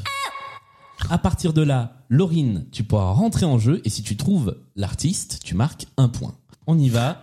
À 1.10 1.18
partir 1.18 1.54
de 1.54 1.62
là, 1.62 1.98
Laurine, 2.10 2.66
tu 2.72 2.84
pourras 2.84 3.12
rentrer 3.12 3.46
en 3.46 3.60
jeu 3.60 3.82
et 3.84 3.90
si 3.90 4.04
tu 4.04 4.16
trouves 4.16 4.58
l'artiste, 4.76 5.40
tu 5.44 5.56
marques 5.56 5.88
un 5.98 6.08
point. 6.08 6.36
On 6.68 6.78
y 6.80 6.90
va 6.90 7.22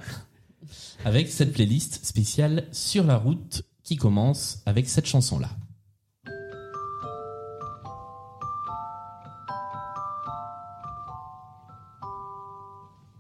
avec 1.04 1.30
cette 1.30 1.52
playlist 1.52 2.04
spéciale 2.04 2.66
sur 2.72 3.04
la 3.04 3.16
route 3.16 3.62
qui 3.90 3.96
commence 3.96 4.62
avec 4.66 4.88
cette 4.88 5.06
chanson-là. 5.06 5.48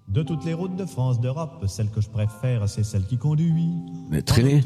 De 0.06 0.22
toutes 0.22 0.44
les 0.44 0.54
routes 0.54 0.76
de 0.76 0.86
France, 0.86 1.20
d'Europe, 1.20 1.64
celle 1.66 1.90
que 1.90 2.00
je 2.00 2.08
préfère, 2.08 2.68
c'est 2.68 2.84
celle 2.84 3.04
qui 3.04 3.18
conduit. 3.18 3.68
Mais 4.10 4.22
traîner. 4.22 4.62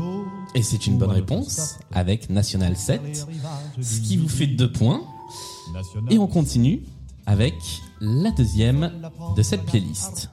Et 0.54 0.62
c'est 0.62 0.86
une 0.86 0.98
bonne 0.98 1.10
réponse 1.10 1.78
avec 1.90 2.28
National 2.28 2.76
7, 2.76 3.26
ce 3.80 4.00
qui 4.00 4.18
vous 4.18 4.28
fait 4.28 4.46
deux 4.46 4.70
points. 4.70 5.00
Et 6.10 6.18
on 6.18 6.26
continue 6.26 6.82
avec 7.24 7.54
la 8.02 8.30
deuxième 8.32 8.92
de 9.34 9.42
cette 9.42 9.64
playlist. 9.64 10.28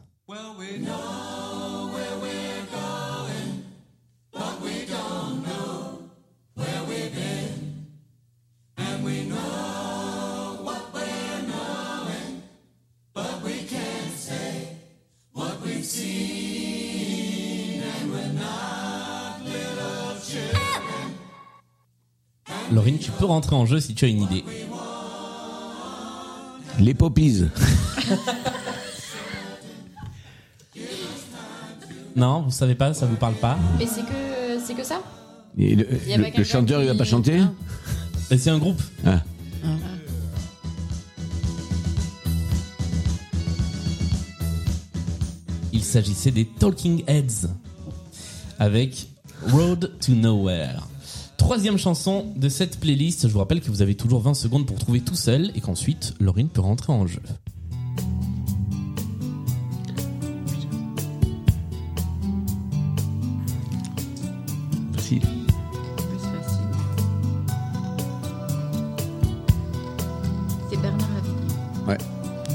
Rentrer 23.32 23.56
en 23.56 23.66
jeu 23.66 23.80
si 23.80 23.94
tu 23.96 24.06
as 24.06 24.08
une 24.10 24.22
idée. 24.24 24.44
Les 26.80 26.94
poppies. 26.94 27.44
Non, 32.16 32.42
vous 32.42 32.52
savez 32.52 32.76
pas, 32.76 32.94
ça 32.94 33.06
vous 33.06 33.16
parle 33.16 33.36
pas. 33.36 33.58
Mais 33.80 33.86
c'est 33.88 34.02
que, 34.02 34.60
c'est 34.66 34.74
que 34.74 34.84
ça 34.84 35.02
Et 35.58 35.76
le, 35.76 35.88
Il 36.06 36.10
y 36.10 36.14
a 36.14 36.18
le- 36.18 36.24
pas 36.24 36.30
le 36.30 36.36
quelqu'un 36.36 36.44
chanteur, 36.52 36.82
il 36.82 36.88
va 36.90 36.96
pas 36.96 37.06
chanter 37.06 37.40
Ah. 37.42 38.36
C'est 38.38 38.50
un 38.50 38.58
groupe. 38.58 38.82
Ah. 39.06 39.22
Il 45.74 45.84
s'agissait 45.84 46.32
des 46.32 46.46
Talking 46.46 47.04
Heads 47.08 47.48
avec 48.60 49.08
Road 49.48 49.92
to 50.06 50.14
Nowhere. 50.14 50.82
Troisième 51.41 51.79
chanson 51.79 52.27
de 52.36 52.50
cette 52.50 52.79
playlist. 52.79 53.27
Je 53.27 53.33
vous 53.33 53.39
rappelle 53.39 53.62
que 53.62 53.69
vous 53.71 53.81
avez 53.81 53.95
toujours 53.95 54.21
20 54.21 54.36
secondes 54.36 54.67
pour 54.67 54.77
trouver 54.77 55.01
tout 55.01 55.15
seul 55.15 55.51
et 55.55 55.60
qu'ensuite 55.60 56.13
Laurine 56.19 56.48
peut 56.48 56.62
rentrer 56.62 56.93
en 56.93 57.07
jeu. 57.07 57.19
Facile. 64.93 65.21
C'est 70.69 70.77
Bernard 70.79 71.10
Lavillier. 71.15 71.88
Ouais. 71.88 71.98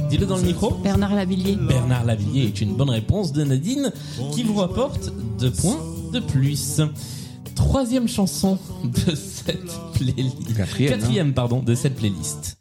Dis-le 0.08 0.26
dans 0.26 0.36
le 0.36 0.42
micro. 0.44 0.70
Bernard 0.82 1.14
Lavillier. 1.16 1.56
Bernard 1.56 2.04
Lavillier 2.04 2.44
est 2.44 2.60
une 2.60 2.76
bonne 2.76 2.90
réponse 2.90 3.32
de 3.32 3.42
Nadine 3.42 3.92
qui 4.32 4.44
vous 4.44 4.54
rapporte 4.54 5.12
deux 5.40 5.50
points 5.50 5.80
de 6.12 6.20
plus. 6.20 6.80
Troisième 7.56 8.06
chanson 8.06 8.58
de 8.84 9.14
cette 9.14 9.66
playlist. 9.94 10.56
Quatrième, 10.56 10.92
hein. 10.92 10.96
Quatrième, 10.96 11.34
pardon, 11.34 11.60
de 11.60 11.74
cette 11.74 11.96
playlist. 11.96 12.55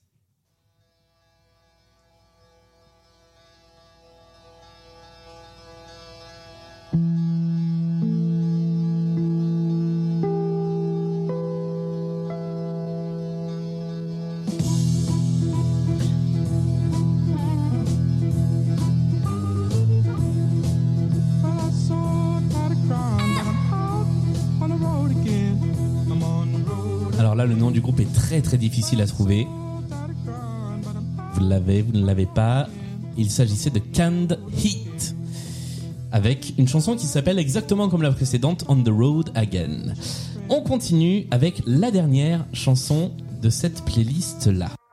Très 28.42 28.58
difficile 28.58 29.01
à 29.01 29.08
trouver. 29.08 29.48
Vous 31.34 31.42
l'avez, 31.42 31.82
vous 31.82 31.94
ne 31.94 32.06
l'avez 32.06 32.25
pas. 32.25 32.68
Il 33.18 33.30
s'agissait 33.30 33.70
de 33.70 33.80
Canned 33.80 34.39
Heat. 34.58 35.15
Avec 36.12 36.54
une 36.58 36.68
chanson 36.68 36.96
qui 36.96 37.08
s'appelle 37.08 37.39
exactement 37.39 37.89
comme 37.89 38.01
la 38.01 38.12
précédente, 38.12 38.63
On 38.68 38.82
the 38.82 38.89
Road 38.89 39.32
Again. 39.36 39.94
On 40.50 40.62
continue 40.62 41.27
avec 41.32 41.62
la 41.65 41.92
dernière 41.92 42.46
chanson 42.54 43.12
de 43.42 43.50
cette 43.50 43.84
playlist-là. 43.84 44.68
Sur 44.68 44.85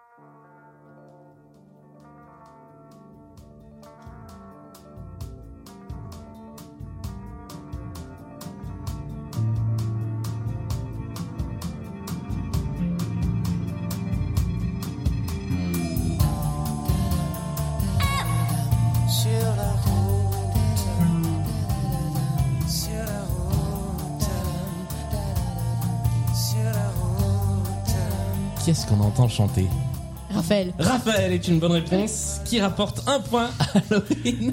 Qu'on 29.23 29.27
entend 29.27 29.35
chanter 29.35 29.67
Raphaël. 30.35 30.73
Raphaël 30.79 31.33
est 31.33 31.47
une 31.47 31.59
bonne 31.61 31.73
réponse 31.73 32.41
qui 32.45 32.61
rapporte 32.61 33.03
un 33.07 33.21
point 33.21 33.51
à 33.61 33.81
Laurine. 33.91 34.53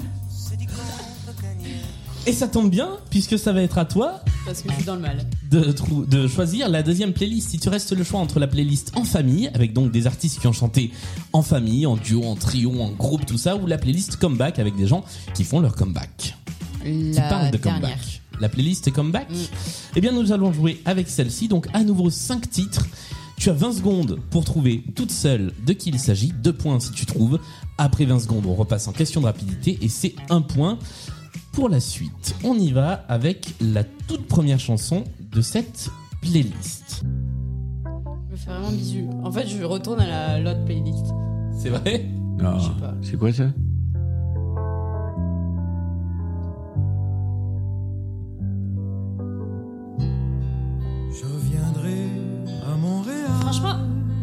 Et 2.26 2.32
ça 2.32 2.46
tombe 2.48 2.70
bien, 2.70 2.98
puisque 3.08 3.38
ça 3.38 3.52
va 3.52 3.62
être 3.62 3.78
à 3.78 3.86
toi 3.86 4.20
Parce 4.44 4.60
que 4.62 4.68
je 4.70 4.74
suis 4.74 4.84
dans 4.84 4.94
le 4.94 5.00
mal. 5.00 5.24
de, 5.50 6.28
choisir 6.28 6.68
la 6.68 6.82
deuxième 6.82 7.12
playlist. 7.14 7.48
Si 7.50 7.58
tu 7.58 7.68
restes 7.70 7.92
le 7.96 8.04
choix 8.04 8.20
entre 8.20 8.38
la 8.38 8.46
playlist 8.46 8.92
en 8.94 9.04
famille, 9.04 9.48
avec 9.54 9.72
donc 9.72 9.90
des 9.90 10.06
artistes 10.06 10.38
qui 10.38 10.46
ont 10.46 10.52
chanté 10.52 10.92
en 11.32 11.40
famille, 11.42 11.86
en 11.86 11.96
duo, 11.96 12.22
en 12.24 12.36
trio, 12.36 12.78
en 12.80 12.90
groupe, 12.90 13.24
tout 13.24 13.38
ça, 13.38 13.56
ou 13.56 13.66
la 13.66 13.78
playlist 13.78 14.16
comeback 14.16 14.58
avec 14.58 14.76
des 14.76 14.86
gens 14.86 15.02
qui 15.34 15.44
font 15.44 15.60
leur 15.60 15.74
comeback. 15.74 16.36
Qui 16.84 17.12
La 17.14 17.22
parlent 17.22 17.50
de 17.50 17.56
dernière. 17.56 17.80
comeback. 17.80 18.22
La 18.38 18.48
playlist 18.50 18.90
comeback 18.92 19.30
Mm. 19.30 19.34
Eh 19.96 20.00
bien, 20.02 20.12
nous 20.12 20.30
allons 20.30 20.52
jouer 20.52 20.80
avec 20.84 21.08
celle-ci. 21.08 21.48
Donc, 21.48 21.66
à 21.72 21.82
nouveau, 21.82 22.10
5 22.10 22.48
titres. 22.50 22.86
Tu 23.40 23.48
as 23.48 23.54
20 23.54 23.72
secondes 23.72 24.18
pour 24.28 24.44
trouver 24.44 24.84
toute 24.94 25.10
seule 25.10 25.52
de 25.66 25.72
qui 25.72 25.88
il 25.88 25.98
s'agit. 25.98 26.30
2 26.42 26.52
points 26.52 26.78
si 26.78 26.92
tu 26.92 27.06
trouves. 27.06 27.38
Après 27.78 28.04
20 28.04 28.18
secondes, 28.18 28.44
on 28.44 28.54
repasse 28.54 28.86
en 28.86 28.92
question 28.92 29.22
de 29.22 29.26
rapidité 29.26 29.78
et 29.80 29.88
c'est 29.88 30.14
un 30.28 30.42
point 30.42 30.78
pour 31.52 31.70
la 31.70 31.80
suite. 31.80 32.34
On 32.44 32.52
y 32.58 32.70
va 32.70 32.92
avec 33.08 33.54
la 33.62 33.82
toute 33.82 34.26
première 34.26 34.60
chanson 34.60 35.04
de 35.32 35.40
cette 35.40 35.88
playlist. 36.20 37.02
Je 37.02 38.32
me 38.32 38.36
fais 38.36 38.50
vraiment 38.50 38.72
bisu. 38.72 39.06
En 39.24 39.32
fait, 39.32 39.48
je 39.48 39.64
retourne 39.64 40.00
à 40.00 40.06
la 40.06 40.38
l'autre 40.38 40.62
playlist. 40.66 41.06
C'est 41.58 41.70
vrai? 41.70 42.10
Ah, 42.42 42.58
Je 42.58 42.64
sais 42.64 42.78
pas. 42.78 42.94
C'est 43.00 43.18
quoi 43.18 43.32
ça? 43.32 43.44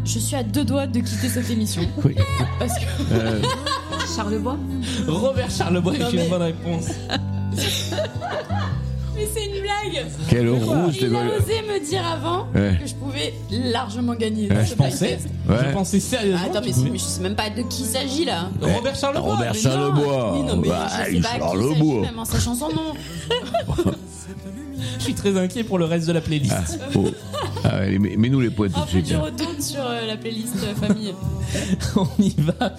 Je 0.08 0.20
suis 0.20 0.36
à 0.36 0.44
deux 0.44 0.64
doigts 0.66 0.88
de 0.88 1.00
quitter 1.00 1.30
cette 1.30 1.50
émission. 1.50 1.82
Oui. 2.04 2.16
Parce 2.60 2.74
que 2.76 2.86
Euh, 3.12 3.42
Charlebois 4.16 4.58
Robert 5.08 5.50
Charlebois 5.52 5.98
Non, 5.98 6.08
est 6.08 6.12
une 6.12 6.20
mais- 6.20 6.28
bonne 6.30 6.42
réponse. 6.42 6.86
Mais 9.16 9.28
c'est 9.34 9.46
une 9.48 9.62
blague 9.64 10.06
Quelle 10.30 10.48
rousse 10.50 11.00
de 11.00 11.08
Il 11.08 11.16
a 11.16 11.20
osé 11.20 11.62
me 11.68 11.84
dire 11.90 12.06
avant 12.06 12.48
Ouais. 12.54 12.78
que 12.80 12.88
je 12.88 12.94
pouvais 12.94 13.34
largement 13.50 14.14
gagner. 14.14 14.48
Ouais, 14.52 14.64
Je 14.64 14.76
pensais. 14.76 15.18
Ouais. 15.50 15.56
je 15.70 15.72
pensais 15.74 16.00
sérieusement. 16.00 16.46
Attends, 16.46 16.62
que 16.62 16.68
mais, 16.68 16.90
mais 16.92 16.98
je 17.00 17.04
sais 17.04 17.22
même 17.22 17.36
pas 17.36 17.50
de 17.50 17.64
qui 17.64 17.82
il 17.82 17.86
s'agit 17.88 18.26
là. 18.26 18.50
Robert 18.62 18.96
Charlebois. 18.96 19.32
Robert 19.34 19.54
mais 19.56 19.60
Charlebois. 19.60 20.34
Oui, 20.38 20.44
non, 20.46 20.58
mais 20.58 20.68
Bah, 20.70 20.88
je 20.88 21.06
sais 21.06 21.16
il 21.16 21.22
pas 21.24 21.38
Charlebois. 21.40 22.02
même 22.02 22.20
en 22.20 22.26
sachant 22.26 22.54
son 22.54 22.70
nom. 22.70 22.94
Je 25.00 25.04
suis 25.04 25.14
très 25.16 25.38
inquiet 25.38 25.64
pour 25.64 25.78
le 25.80 25.86
reste 25.86 26.06
de 26.08 26.12
la 26.12 26.22
playlist. 26.22 26.80
Oh. 26.96 27.06
Ah, 27.70 27.78
allez, 27.80 28.00
mets- 28.00 28.16
mets-nous 28.16 28.40
les 28.40 28.50
poètes 28.50 28.72
tout 28.74 28.80
de 28.80 28.86
que 28.86 28.92
suite. 28.92 29.06
tu 29.08 29.14
hein. 29.16 29.20
retournes 29.22 29.60
sur 29.62 29.82
euh, 29.86 30.06
la 30.08 30.16
playlist 30.16 30.56
euh, 30.64 30.74
famille. 30.76 31.14
On 31.98 32.08
y 32.22 32.34
va. 32.38 32.74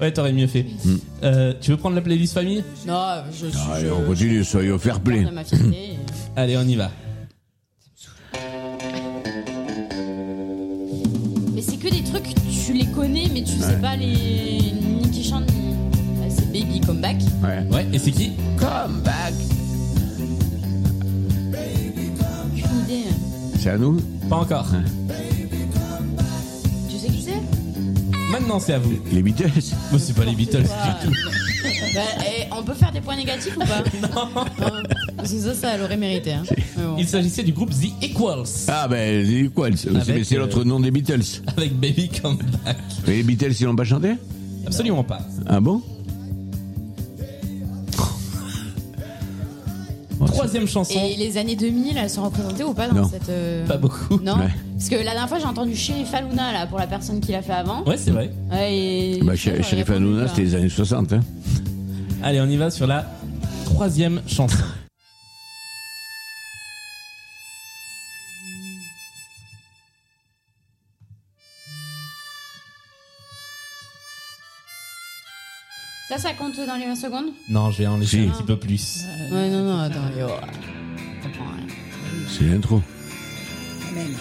Ouais, 0.00 0.12
t'aurais 0.12 0.32
mieux 0.32 0.46
fait. 0.46 0.66
Hmm. 0.84 0.96
Euh, 1.24 1.52
tu 1.60 1.70
veux 1.72 1.76
prendre 1.76 1.96
la 1.96 2.02
playlist 2.02 2.34
famille? 2.34 2.62
Non, 2.86 3.22
je 3.32 3.46
suis. 3.46 3.58
Allez, 3.72 3.90
on 3.90 4.02
continue, 4.02 4.44
soyons 4.44 4.78
fair 4.78 5.00
play. 5.00 5.24
de 5.24 5.30
ma 5.30 5.42
fierté. 5.44 5.98
Allez, 6.36 6.56
on 6.56 6.62
y 6.62 6.76
va. 6.76 6.90
Mais 11.54 11.62
c'est 11.62 11.76
que 11.76 11.88
des 11.88 12.02
trucs, 12.02 12.34
tu 12.66 12.72
les 12.72 12.86
connais, 12.86 13.28
mais 13.32 13.42
tu 13.42 13.52
sais 13.58 13.78
pas 13.80 13.96
les. 13.96 14.12
ni 14.12 15.10
qui 15.12 15.24
chantent, 15.24 15.50
ni. 15.52 15.74
Bah, 16.20 16.26
c'est 16.28 16.46
Baby 16.52 16.80
Comeback. 16.80 17.16
Ouais. 17.42 17.64
Ouais, 17.74 17.86
et 17.92 17.98
c'est 17.98 18.10
qui? 18.12 18.32
Come 18.58 19.00
back. 19.04 19.34
C'est 23.64 23.70
à 23.70 23.78
nous 23.78 23.96
Pas 24.28 24.36
encore. 24.36 24.66
Tu 26.90 26.98
sais 26.98 27.06
qui 27.08 27.22
c'est? 27.22 27.40
Maintenant, 28.30 28.60
c'est 28.60 28.74
à 28.74 28.78
vous. 28.78 28.92
Les 29.10 29.22
Beatles 29.22 29.48
Moi, 29.90 29.98
c'est 29.98 30.12
pas 30.14 30.26
les 30.26 30.34
Beatles 30.34 30.64
Bah, 30.64 30.98
du 31.00 31.06
tout. 31.08 31.14
bah, 31.94 32.00
eh, 32.26 32.42
on 32.54 32.62
peut 32.62 32.74
faire 32.74 32.92
des 32.92 33.00
points 33.00 33.16
négatifs 33.16 33.56
ou 33.56 33.60
pas? 33.60 33.82
Non. 34.02 34.44
Parce 35.16 35.32
que 35.32 35.38
ça, 35.38 35.54
ça, 35.54 35.74
elle 35.76 35.80
aurait 35.80 35.96
mérité. 35.96 36.34
Hein. 36.34 36.42
Mais 36.76 36.84
bon. 36.84 36.96
Il 36.98 37.08
s'agissait 37.08 37.42
du 37.42 37.54
groupe 37.54 37.70
The 37.70 38.04
Equals 38.04 38.44
Ah 38.68 38.86
ben, 38.86 39.24
c'est 39.26 39.48
quoi 39.54 39.68
C'est 39.74 39.88
euh, 39.88 40.38
l'autre 40.40 40.62
nom 40.64 40.78
des 40.78 40.90
Beatles. 40.90 41.22
avec 41.56 41.72
Baby 41.80 42.10
Come 42.10 42.36
Back. 42.66 42.76
Mais 43.06 43.14
les 43.14 43.22
Beatles, 43.22 43.54
ils 43.58 43.64
l'ont 43.64 43.76
pas 43.76 43.84
chanté? 43.84 44.12
Absolument 44.66 45.04
pas. 45.04 45.20
Ah 45.46 45.60
bon? 45.60 45.80
Troisième 50.54 50.68
chanson. 50.68 51.00
Et 51.04 51.16
les 51.16 51.36
années 51.36 51.56
2000, 51.56 51.96
elles 51.98 52.08
sont 52.10 52.22
représentées 52.22 52.62
ou 52.62 52.74
pas 52.74 52.86
dans 52.88 52.94
Non. 53.02 53.08
cette. 53.08 53.28
euh, 53.28 53.66
Pas 53.66 53.76
beaucoup. 53.76 54.20
Non 54.22 54.36
Ouais. 54.36 54.48
Parce 54.76 54.88
que 54.88 54.94
la 54.96 55.02
dernière 55.12 55.28
fois, 55.28 55.38
j'ai 55.40 55.46
entendu 55.46 55.74
Sheriff 55.74 56.14
Aluna 56.14 56.52
là, 56.52 56.66
pour 56.66 56.78
la 56.78 56.86
personne 56.86 57.20
qui 57.20 57.32
l'a 57.32 57.42
fait 57.42 57.52
avant. 57.52 57.82
Ouais, 57.84 57.96
c'est 57.96 58.12
vrai. 58.12 58.30
Ouais, 58.52 58.72
et... 58.76 59.20
Bah, 59.22 59.32
Hanouna, 59.88 60.28
c'était 60.28 60.42
les 60.42 60.54
années 60.54 60.68
60. 60.68 61.12
Hein. 61.12 61.20
Allez, 62.22 62.40
on 62.40 62.46
y 62.46 62.56
va 62.56 62.70
sur 62.70 62.86
la 62.86 63.04
troisième 63.64 64.20
chanson. 64.28 64.56
Ça, 76.14 76.20
ça 76.28 76.32
compte 76.32 76.54
dans 76.64 76.76
les 76.76 76.86
20 76.86 76.94
secondes 76.94 77.32
Non, 77.48 77.72
je 77.72 77.78
vais 77.78 77.86
en 77.88 77.96
laisser 77.96 78.22
Si. 78.22 78.28
un 78.28 78.30
petit 78.30 78.44
peu 78.44 78.56
plus. 78.56 79.04
Ouais, 79.32 79.50
non, 79.50 79.64
non, 79.64 79.78
attends, 79.80 80.10
yo. 80.16 80.28
Je 80.28 81.26
comprends 81.26 81.50
rien. 81.56 81.66
C'est 82.28 82.44
l'intro. 82.44 82.80
Même. 83.92 84.14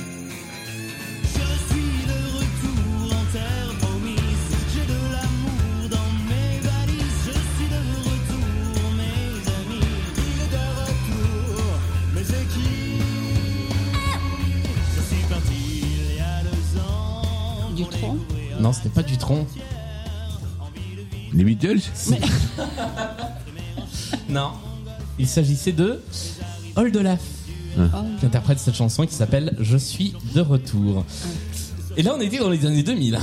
Du 17.75 17.85
tronc? 17.85 18.17
Non, 18.59 18.71
c'était 18.71 18.89
pas 18.89 19.03
du 19.03 19.17
tronc. 19.17 19.47
Les 21.33 21.43
Beatles 21.43 21.79
Non. 24.29 24.51
Il 25.19 25.27
s'agissait 25.27 25.71
de 25.71 25.99
Old 26.75 26.95
Olaf, 26.95 27.19
qui 28.19 28.25
interprète 28.25 28.59
cette 28.59 28.75
chanson 28.75 29.05
qui 29.05 29.13
s'appelle 29.13 29.55
Je 29.59 29.77
suis 29.77 30.13
de 30.33 30.41
retour. 30.41 31.05
Et 31.97 32.01
là, 32.03 32.15
on 32.17 32.21
était 32.21 32.39
dans 32.39 32.49
les 32.49 32.65
années 32.65 32.81
2000. 32.83 33.15
hein. 33.15 33.19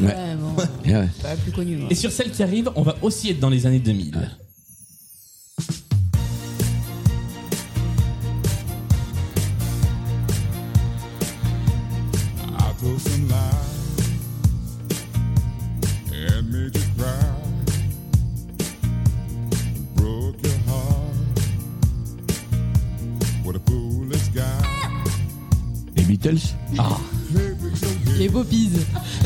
Ouais. 0.00 0.06
Ouais, 0.06 0.36
bon, 0.36 0.62
Ouais. 0.90 1.08
pas 1.22 1.36
plus 1.36 1.52
connu. 1.52 1.76
moi. 1.76 1.88
Et 1.90 1.94
sur 1.94 2.10
celle 2.10 2.30
qui 2.30 2.42
arrive, 2.42 2.70
on 2.74 2.82
va 2.82 2.96
aussi 3.02 3.30
être 3.30 3.38
dans 3.40 3.50
les 3.50 3.66
années 3.66 3.78
2000. 3.78 4.30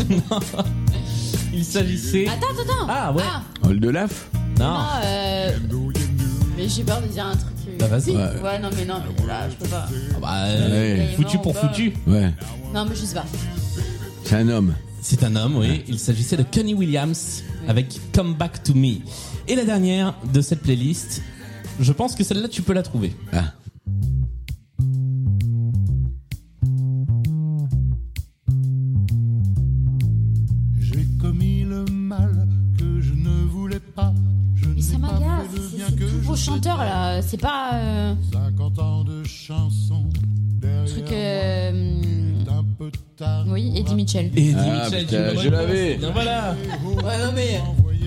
il 1.53 1.65
s'agissait. 1.65 2.27
Attends, 2.29 2.47
attends, 2.53 2.63
attends. 2.63 2.87
Ah 2.89 3.13
ouais. 3.13 3.23
Ah, 3.25 3.43
Old 3.69 3.85
Olaf 3.85 4.29
Non. 4.59 4.69
non, 4.69 4.79
euh, 5.05 5.51
mais 6.57 6.69
j'ai 6.69 6.83
peur 6.85 7.01
de 7.01 7.07
dire 7.09 7.27
un 7.27 7.37
truc. 7.37 7.53
euh, 7.69 7.77
Bah 7.79 7.87
vas-y. 7.87 8.11
Ouais. 8.17 8.41
Ouais, 8.43 8.59
non, 8.59 8.71
mais 8.77 8.85
non, 8.85 9.01
mais 9.21 9.27
là, 9.27 9.49
je 9.49 9.55
peux 9.57 9.69
pas. 9.69 9.87
Ah 9.89 10.19
bah, 10.21 10.35
euh, 10.47 10.97
Ouais. 10.97 11.13
foutu 11.17 11.39
pour 11.39 11.57
foutu. 11.57 11.93
Ouais. 12.07 12.33
Non, 12.75 12.85
mais 12.89 12.95
je 12.95 13.05
sais 13.05 13.15
pas. 13.15 13.25
C'est 14.25 14.37
un 14.37 14.49
homme. 14.49 14.75
C'est 15.01 15.23
un 15.23 15.37
homme, 15.37 15.57
oui. 15.57 15.85
Il 15.89 15.99
s'agissait 15.99 16.37
de 16.37 16.43
Connie 16.43 16.75
Williams 16.75 17.43
avec 17.69 18.01
Come 18.13 18.35
Back 18.35 18.63
to 18.65 18.75
Me. 18.75 18.97
Et 19.47 19.55
la 19.55 19.65
dernière 19.65 20.15
de 20.33 20.41
cette 20.41 20.61
playlist, 20.61 21.23
je 21.81 21.93
pense 21.93 22.15
que 22.15 22.25
celle-là, 22.25 22.49
tu 22.49 22.63
peux 22.63 22.73
la 22.75 22.83
trouver. 22.83 23.15
Ah. 23.33 23.45
Faire. 36.39 36.77
là. 36.79 37.23
C'est 37.23 37.41
pas. 37.41 37.71
Euh, 37.75 38.15
50 38.33 38.79
ans 38.79 39.05
de 39.05 39.25
chansons 39.25 40.09
derrière 40.61 40.85
truc. 40.87 41.05
Euh, 41.13 41.73
moi, 42.47 42.55
un 42.59 42.65
peu 42.79 42.91
tard. 43.17 43.45
oui, 43.49 43.73
Eddie 43.77 43.95
Mitchell. 43.95 44.31
Et 44.37 44.49
Eddie 44.51 44.57
Ah, 44.59 44.85
Mitchell, 44.85 45.07
putain, 45.07 45.41
je 45.43 45.49
l'avais. 45.49 45.97
Voilà. 46.13 46.55
Ouais, 46.85 47.19
non, 47.25 47.33
mais. 47.35 47.61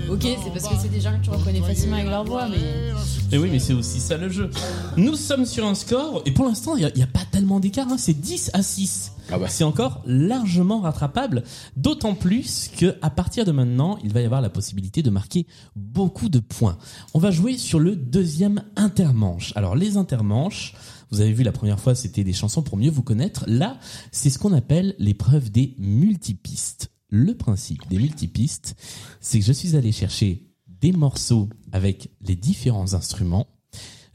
Ok, 0.10 0.24
c'est 0.24 0.52
parce 0.52 0.68
que 0.68 0.76
c'est 0.82 0.90
des 0.90 1.00
gens 1.00 1.18
que 1.18 1.24
tu 1.24 1.30
reconnais 1.30 1.62
facilement 1.62 1.96
avec 1.96 2.10
leur 2.10 2.26
voix, 2.26 2.48
mais. 2.50 2.92
Mais 3.32 3.38
oui, 3.38 3.50
mais 3.52 3.60
c'est 3.60 3.74
aussi 3.74 4.00
ça 4.00 4.18
le 4.18 4.30
jeu. 4.30 4.50
Nous 4.98 5.16
sommes 5.16 5.46
sur 5.46 5.66
un 5.66 5.76
score, 5.76 6.22
et 6.26 6.32
pour 6.32 6.46
l'instant, 6.46 6.76
il 6.76 6.92
n'y 6.96 7.04
a, 7.04 7.08
pas 7.08 7.24
tellement 7.32 7.60
d'écart, 7.60 7.88
hein, 7.90 7.98
c'est 7.98 8.20
10 8.20 8.52
à 8.54 8.62
6. 8.62 9.14
Ah 9.32 9.40
bah. 9.40 9.48
C'est 9.48 9.64
encore 9.64 10.02
largement 10.06 10.82
rattrapable, 10.82 11.44
d'autant 11.78 12.14
plus 12.14 12.70
que 12.78 12.98
à 13.02 13.10
partir 13.10 13.46
de 13.46 13.52
maintenant, 13.52 13.98
il 14.04 14.12
va 14.12 14.22
y 14.22 14.26
avoir 14.26 14.42
la 14.42 14.50
possibilité 14.50 15.02
de 15.02 15.10
marquer 15.10 15.48
beaucoup 15.76 16.28
de 16.28 16.40
points. 16.40 16.78
On 17.14 17.20
va 17.20 17.32
jouer 17.32 17.58
sur 17.58 17.80
le 17.80 17.96
deuxième 17.96 18.64
intermanche. 18.76 19.54
Alors 19.56 19.76
les 19.76 19.96
intermanches, 19.96 20.74
vous 21.12 21.22
avez 21.22 21.32
vu 21.34 21.44
la 21.44 21.52
première 21.52 21.80
fois, 21.80 21.96
c'était 21.96 22.24
des 22.24 22.34
chansons 22.34 22.62
pour 22.62 22.78
mieux 22.78 22.92
vous 22.92 23.04
connaître. 23.04 23.46
Là, 23.48 23.78
c'est 24.12 24.30
ce 24.30 24.40
qu'on 24.40 24.54
appelle 24.54 24.96
l'épreuve 24.98 25.52
des 25.52 25.76
multipistes. 25.78 26.92
Le 27.12 27.36
principe 27.36 27.89
des 27.89 27.97
multipistes, 27.97 28.76
c'est 29.19 29.39
que 29.39 29.45
je 29.45 29.52
suis 29.52 29.76
allé 29.76 29.91
chercher 29.91 30.47
des 30.80 30.93
morceaux 30.93 31.50
avec 31.74 32.10
les 32.21 32.38
différents 32.38 32.93
instruments. 32.93 33.47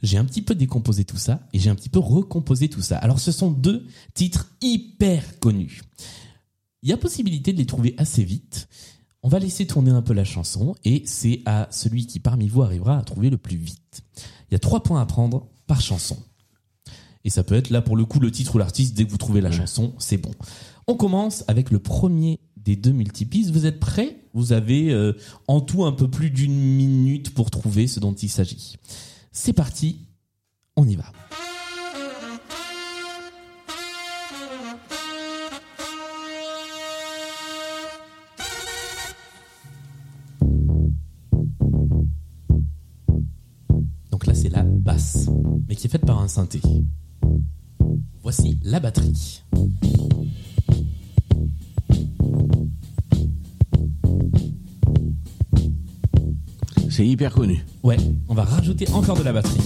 J'ai 0.01 0.17
un 0.17 0.25
petit 0.25 0.41
peu 0.41 0.55
décomposé 0.55 1.05
tout 1.05 1.17
ça 1.17 1.47
et 1.53 1.59
j'ai 1.59 1.69
un 1.69 1.75
petit 1.75 1.89
peu 1.89 1.99
recomposé 1.99 2.69
tout 2.69 2.81
ça. 2.81 2.97
Alors 2.97 3.19
ce 3.19 3.31
sont 3.31 3.51
deux 3.51 3.85
titres 4.15 4.47
hyper 4.61 5.39
connus. 5.39 5.83
Il 6.81 6.89
y 6.89 6.93
a 6.93 6.97
possibilité 6.97 7.53
de 7.53 7.59
les 7.59 7.67
trouver 7.67 7.93
assez 7.99 8.23
vite. 8.23 8.67
On 9.21 9.29
va 9.29 9.37
laisser 9.37 9.67
tourner 9.67 9.91
un 9.91 10.01
peu 10.01 10.13
la 10.13 10.23
chanson 10.23 10.73
et 10.83 11.03
c'est 11.05 11.43
à 11.45 11.67
celui 11.69 12.07
qui 12.07 12.19
parmi 12.19 12.47
vous 12.47 12.63
arrivera 12.63 12.97
à 12.97 13.03
trouver 13.03 13.29
le 13.29 13.37
plus 13.37 13.57
vite. 13.57 14.01
Il 14.49 14.53
y 14.53 14.55
a 14.55 14.59
trois 14.59 14.81
points 14.81 15.01
à 15.01 15.05
prendre 15.05 15.47
par 15.67 15.81
chanson. 15.81 16.17
Et 17.23 17.29
ça 17.29 17.43
peut 17.43 17.55
être 17.55 17.69
là 17.69 17.83
pour 17.83 17.95
le 17.95 18.05
coup 18.05 18.19
le 18.19 18.31
titre 18.31 18.55
ou 18.55 18.57
l'artiste. 18.57 18.95
Dès 18.95 19.05
que 19.05 19.11
vous 19.11 19.17
trouvez 19.17 19.41
la 19.41 19.51
chanson, 19.51 19.93
c'est 19.99 20.17
bon. 20.17 20.31
On 20.87 20.95
commence 20.95 21.43
avec 21.47 21.69
le 21.69 21.79
premier 21.79 22.39
des 22.67 22.75
deux 22.75 22.91
multipistes. 22.91 23.51
Vous 23.51 23.65
êtes 23.65 23.79
prêts? 23.79 24.17
Vous 24.33 24.51
avez 24.51 24.91
euh, 24.91 25.13
en 25.47 25.61
tout 25.61 25.85
un 25.85 25.93
peu 25.93 26.09
plus 26.09 26.29
d'une 26.29 26.53
minute 26.53 27.33
pour 27.33 27.49
trouver 27.49 27.87
ce 27.87 28.01
dont 28.01 28.13
il 28.13 28.27
s'agit. 28.27 28.75
C'est 29.31 29.53
parti, 29.53 29.99
on 30.75 30.85
y 30.85 30.97
va. 30.97 31.05
Donc 44.11 44.25
là, 44.25 44.33
c'est 44.33 44.49
la 44.49 44.63
basse, 44.63 45.29
mais 45.69 45.75
qui 45.77 45.87
est 45.87 45.89
faite 45.89 46.05
par 46.05 46.19
un 46.19 46.27
synthé. 46.27 46.59
Voici 48.21 48.59
la 48.63 48.81
batterie. 48.81 49.43
C'est 56.97 57.05
hyper 57.05 57.31
connu. 57.31 57.63
Ouais, 57.83 57.97
on 58.27 58.33
va 58.33 58.43
rajouter 58.43 58.89
encore 58.91 59.15
de 59.15 59.21
la 59.21 59.31
batterie. 59.31 59.61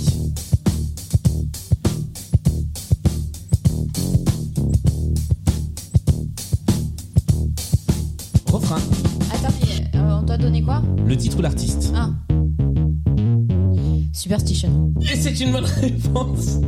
Refrain, 8.51 8.81
Attends, 9.33 9.53
mais 9.61 9.97
euh, 9.97 10.17
on 10.19 10.23
doit 10.23 10.37
donner 10.37 10.61
quoi? 10.61 10.83
Le 11.07 11.15
titre 11.15 11.39
ou 11.39 11.41
l'artiste? 11.41 11.93
Ah. 11.95 12.09
Superstition. 14.11 14.93
Et 14.99 15.15
c'est 15.15 15.39
une 15.39 15.53
bonne 15.53 15.63
réponse 15.63 16.59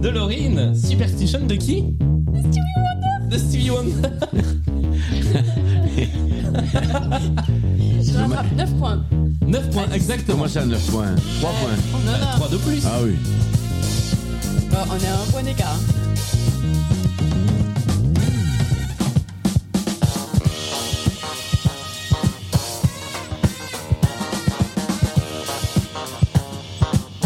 de 0.00 0.08
Laurine. 0.08 0.74
Superstition 0.74 1.44
de 1.44 1.56
qui? 1.56 1.84
Stevie 2.38 2.60
Wonder. 2.78 3.28
De 3.30 3.36
Stevie 3.36 3.68
Wonder. 3.68 4.08
Je 8.34 8.38
rattrape 8.38 8.56
9 8.56 8.78
points. 8.80 9.04
9 9.46 9.70
points, 9.70 9.90
exactement. 9.92 10.38
Comment 10.38 10.48
ça, 10.48 10.66
9 10.66 10.90
points? 10.90 11.14
3 11.38 11.50
points. 11.52 12.02
Non, 12.04 12.18
non. 12.18 12.26
3 12.36 12.48
de 12.48 12.56
plus. 12.56 12.82
Ah 12.84 12.98
oui. 13.04 13.14
Bon, 14.70 14.78
on 14.90 14.98
est 14.98 15.06
à 15.06 15.14
un 15.14 15.26
point 15.30 15.42
d'écart. 15.44 15.78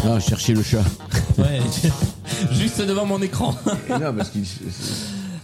Ah, 0.05 0.21
chercher 0.21 0.53
le 0.53 0.63
chat. 0.63 0.85
Ouais, 1.39 1.61
juste 2.53 2.83
devant 2.83 3.07
mon 3.07 3.23
écran. 3.23 3.55
non, 3.89 4.13
parce 4.13 4.31
qu'il. 4.31 4.43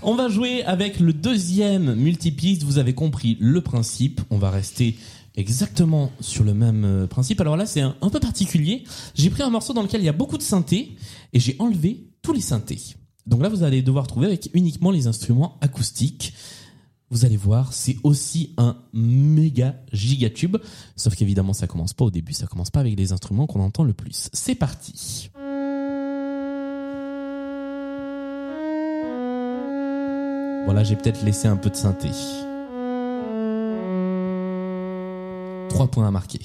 On 0.02 0.16
va 0.16 0.28
jouer 0.28 0.64
avec 0.64 0.98
le 0.98 1.12
deuxième 1.12 1.94
multipiste. 1.94 2.64
Vous 2.64 2.78
avez 2.78 2.94
compris 2.94 3.38
le 3.40 3.60
principe. 3.60 4.20
On 4.30 4.38
va 4.38 4.50
rester 4.50 4.98
exactement 5.36 6.10
sur 6.20 6.44
le 6.44 6.54
même 6.54 6.84
euh, 6.84 7.06
principe. 7.06 7.40
Alors 7.40 7.56
là, 7.56 7.66
c'est 7.66 7.80
un, 7.80 7.94
peu 8.10 8.20
particulier. 8.20 8.84
J'ai 9.14 9.30
pris 9.30 9.42
un 9.42 9.50
morceau 9.50 9.72
dans 9.72 9.82
lequel 9.82 10.00
il 10.00 10.04
y 10.04 10.08
a 10.08 10.12
beaucoup 10.12 10.38
de 10.38 10.42
synthés 10.42 10.96
et 11.32 11.40
j'ai 11.40 11.56
enlevé 11.58 12.08
tous 12.22 12.32
les 12.32 12.40
synthés. 12.40 12.80
Donc 13.26 13.42
là, 13.42 13.48
vous 13.48 13.62
allez 13.62 13.82
devoir 13.82 14.06
trouver 14.06 14.26
avec 14.26 14.50
uniquement 14.54 14.90
les 14.90 15.06
instruments 15.06 15.58
acoustiques. 15.60 16.34
Vous 17.10 17.24
allez 17.24 17.36
voir, 17.36 17.72
c'est 17.72 17.96
aussi 18.02 18.54
un 18.56 18.76
méga 18.92 19.76
giga 19.92 20.30
tube. 20.30 20.56
Sauf 20.96 21.14
qu'évidemment, 21.14 21.52
ça 21.52 21.66
commence 21.66 21.92
pas 21.92 22.04
au 22.04 22.10
début, 22.10 22.32
ça 22.32 22.46
commence 22.46 22.70
pas 22.70 22.80
avec 22.80 22.98
les 22.98 23.12
instruments 23.12 23.46
qu'on 23.46 23.60
entend 23.60 23.84
le 23.84 23.92
plus. 23.92 24.28
C'est 24.32 24.54
parti. 24.54 25.30
Voilà, 30.64 30.82
j'ai 30.82 30.96
peut-être 30.96 31.22
laissé 31.24 31.46
un 31.46 31.56
peu 31.56 31.70
de 31.70 31.76
synthé. 31.76 32.08
Trois 35.84 35.90
points 35.90 36.08
à 36.08 36.10
marquer. 36.10 36.40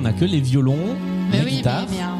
On 0.00 0.04
a 0.04 0.12
que 0.12 0.24
les 0.24 0.40
violons, 0.40 0.96
Mais 1.30 1.38
les 1.40 1.44
oui, 1.44 1.50
guitares. 1.56 1.86
mais, 1.90 1.96
mais 1.96 2.02
un- 2.02 2.16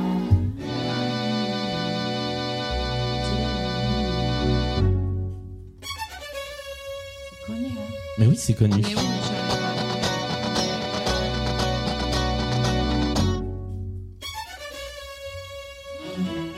C'est 7.38 7.46
connu, 7.46 7.66
hein. 7.66 7.82
Mais 8.18 8.26
oui, 8.26 8.36
c'est 8.38 8.54
connu. 8.54 8.76
Mais 8.76 8.84
oui, 8.88 8.94
mais 8.96 9.00
je- 9.00 9.40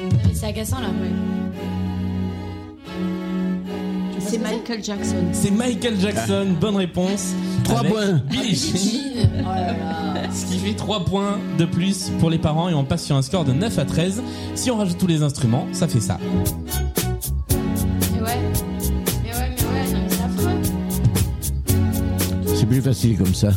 Non, 0.02 0.18
mais 0.26 0.34
c'est 0.34 0.46
agaçant 0.46 0.80
là. 0.80 0.88
C'est 4.18 4.38
Michael 4.38 4.82
Jackson. 4.82 5.16
C'est 5.32 5.50
Michael 5.50 5.98
Jackson, 6.00 6.46
bonne 6.60 6.76
réponse. 6.76 7.34
Trois 7.74 7.80
Avec 7.80 7.92
points. 7.92 8.20
Billie 8.30 8.54
Jean. 8.54 8.78
Jean. 8.78 9.28
Oh 9.40 9.44
là 9.44 9.66
là. 9.72 10.30
Ce 10.32 10.44
qui 10.46 10.58
fait 10.58 10.74
3 10.74 11.04
points 11.04 11.38
de 11.58 11.64
plus 11.64 12.10
pour 12.20 12.28
les 12.30 12.38
parents 12.38 12.68
et 12.68 12.74
on 12.74 12.84
passe 12.84 13.04
sur 13.04 13.16
un 13.16 13.22
score 13.22 13.44
de 13.44 13.52
9 13.52 13.78
à 13.78 13.84
13. 13.84 14.22
Si 14.54 14.70
on 14.70 14.76
rajoute 14.76 14.98
tous 14.98 15.06
les 15.06 15.22
instruments, 15.22 15.66
ça 15.72 15.88
fait 15.88 16.00
ça. 16.00 16.18
Mais 18.14 18.20
ouais. 18.22 18.38
Mais 19.24 19.30
ouais, 19.30 19.50
mais 19.56 19.68
ouais, 19.68 19.92
non, 19.92 19.98
mais 20.02 20.08
c'est 20.08 20.22
affreux. 20.22 20.58
C'est 22.54 22.66
plus 22.66 22.82
facile 22.82 23.16
comme 23.18 23.34
ça. 23.34 23.48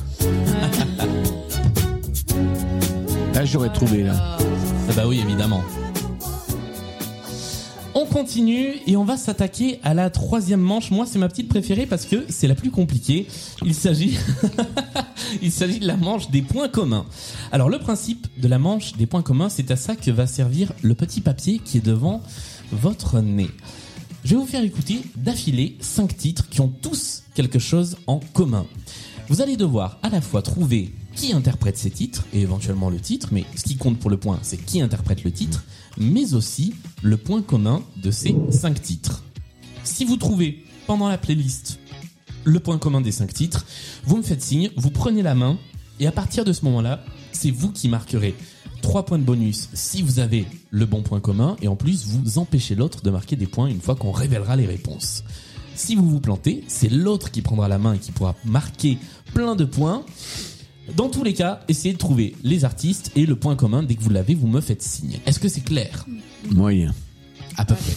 Là, 3.34 3.43
j'aurais 3.43 3.69
trouvé, 3.73 4.04
là. 4.04 4.13
Ah 4.89 4.93
bah 4.95 5.04
oui, 5.08 5.19
évidemment. 5.25 5.62
On 8.15 8.19
continue 8.19 8.75
et 8.88 8.95
on 8.95 9.04
va 9.04 9.17
s'attaquer 9.17 9.82
à 9.84 9.93
la 9.93 10.10
troisième 10.10 10.62
manche. 10.62 10.89
Moi, 10.89 11.06
c'est 11.06 11.19
ma 11.19 11.28
petite 11.28 11.49
préférée 11.49 11.86
parce 11.86 12.06
que 12.06 12.23
c'est 12.30 12.47
la 12.47 12.56
plus 12.56 12.71
compliquée. 12.71 13.28
Il 13.65 13.75
s'agit, 13.75 14.17
il 15.41 15.51
s'agit 15.51 15.80
de 15.80 15.86
la 15.86 15.97
manche 15.97 16.30
des 16.30 16.41
points 16.41 16.69
communs. 16.69 17.06
Alors, 17.51 17.67
le 17.67 17.78
principe 17.78 18.28
de 18.38 18.47
la 18.47 18.58
manche 18.58 18.93
des 18.93 19.06
points 19.06 19.21
communs, 19.21 19.49
c'est 19.49 19.69
à 19.69 19.75
ça 19.75 19.97
que 19.97 20.12
va 20.12 20.28
servir 20.28 20.71
le 20.82 20.95
petit 20.95 21.19
papier 21.19 21.60
qui 21.60 21.80
est 21.80 21.86
devant 21.86 22.23
votre 22.71 23.19
nez. 23.19 23.49
Je 24.23 24.30
vais 24.30 24.38
vous 24.38 24.47
faire 24.47 24.63
écouter 24.63 25.01
d'affilée 25.17 25.75
cinq 25.82 26.15
titres 26.15 26.47
qui 26.47 26.62
ont 26.62 26.71
tous 26.82 27.23
quelque 27.34 27.60
chose 27.60 27.97
en 28.08 28.21
commun. 28.32 28.65
Vous 29.28 29.41
allez 29.41 29.58
devoir 29.58 29.99
à 30.04 30.10
la 30.10 30.21
fois 30.21 30.41
trouver 30.41 30.93
qui 31.15 31.34
interprète 31.34 31.78
ces 31.78 31.89
titres 31.89 32.25
et 32.34 32.41
éventuellement 32.41 32.89
le 32.89 32.99
titre, 32.99 33.30
mais 33.32 33.43
ce 33.56 33.63
qui 33.63 33.75
compte 33.75 33.99
pour 33.99 34.10
le 34.10 34.17
point, 34.17 34.39
c'est 34.41 34.58
qui 34.58 34.82
interprète 34.82 35.23
le 35.23 35.32
titre, 35.32 35.65
mais 35.98 36.34
aussi 36.34 36.74
le 37.02 37.18
point 37.18 37.42
commun 37.42 37.84
de 38.02 38.12
ces 38.12 38.36
cinq 38.50 38.82
titres. 38.82 39.24
Si 39.84 40.06
vous 40.06 40.18
trouvez 40.18 40.64
pendant 40.88 41.08
la 41.08 41.18
playlist 41.18 41.80
le 42.44 42.60
point 42.60 42.78
commun 42.78 43.02
des 43.02 43.12
cinq 43.12 43.34
titres, 43.34 43.66
vous 44.06 44.18
me 44.18 44.24
faites 44.24 44.42
signe, 44.42 44.70
vous 44.76 44.92
prenez 44.92 45.22
la 45.22 45.36
main 45.36 45.58
et 46.00 46.08
à 46.08 46.12
partir 46.12 46.46
de 46.46 46.54
ce 46.54 46.66
moment-là, 46.66 47.04
c'est 47.32 47.52
vous 47.52 47.72
qui 47.72 47.90
marquerez 47.90 48.36
3 48.82 49.06
points 49.06 49.18
de 49.18 49.24
bonus 49.24 49.70
si 49.74 50.02
vous 50.04 50.20
avez 50.20 50.46
le 50.70 50.86
bon 50.86 51.02
point 51.02 51.20
commun 51.20 51.56
et 51.62 51.68
en 51.68 51.76
plus 51.76 52.06
vous 52.06 52.38
empêchez 52.38 52.76
l'autre 52.76 53.02
de 53.02 53.10
marquer 53.10 53.36
des 53.36 53.48
points 53.48 53.68
une 53.68 53.82
fois 53.82 53.96
qu'on 53.96 54.12
révélera 54.12 54.56
les 54.56 54.66
réponses. 54.68 55.24
Si 55.76 55.96
vous 55.96 56.08
vous 56.10 56.22
plantez, 56.22 56.64
c'est 56.68 56.90
l'autre 56.90 57.32
qui 57.32 57.42
prendra 57.42 57.68
la 57.68 57.78
main 57.78 57.94
et 57.94 58.00
qui 58.00 58.12
pourra 58.12 58.36
marquer 58.46 58.98
plein 59.34 59.56
de 59.56 59.66
points. 59.66 60.06
Dans 60.95 61.10
tous 61.10 61.24
les 61.24 61.34
cas, 61.34 61.62
essayez 61.67 61.93
de 61.93 62.00
trouver 62.00 62.36
les 62.43 62.63
artistes 62.65 63.12
et 63.15 63.26
le 63.26 63.36
point 63.36 63.56
commun. 63.56 63.84
Dès 63.84 63.95
que 63.95 64.02
vous 64.04 64.10
l'avez, 64.12 64.36
vous 64.36 64.48
me 64.48 64.62
faites 64.62 64.82
signe. 64.84 65.17
Est-ce 65.26 65.39
que 65.39 65.48
c'est 65.50 65.62
clair? 65.62 66.06
Moyen. 66.52 66.93
À 67.58 67.65
peu 67.65 67.76
près. 67.76 67.93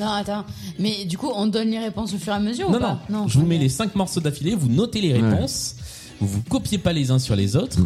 Non, 0.00 0.06
attends. 0.08 0.44
Mais 0.78 1.04
du 1.04 1.18
coup, 1.18 1.30
on 1.34 1.46
donne 1.46 1.70
les 1.70 1.78
réponses 1.78 2.14
au 2.14 2.18
fur 2.18 2.32
et 2.32 2.36
à 2.36 2.40
mesure 2.40 2.70
Non, 2.70 2.78
ou 2.78 2.80
pas 2.80 3.00
non, 3.10 3.28
Je 3.28 3.38
vous 3.38 3.46
mets 3.46 3.58
les 3.58 3.68
cinq 3.68 3.94
morceaux 3.94 4.20
d'affilée, 4.20 4.54
vous 4.54 4.68
notez 4.68 5.00
les 5.00 5.12
réponses, 5.12 5.76
vous 6.20 6.26
vous 6.26 6.42
copiez 6.42 6.78
pas 6.78 6.92
les 6.92 7.10
uns 7.10 7.18
sur 7.18 7.36
les 7.36 7.54
autres, 7.56 7.78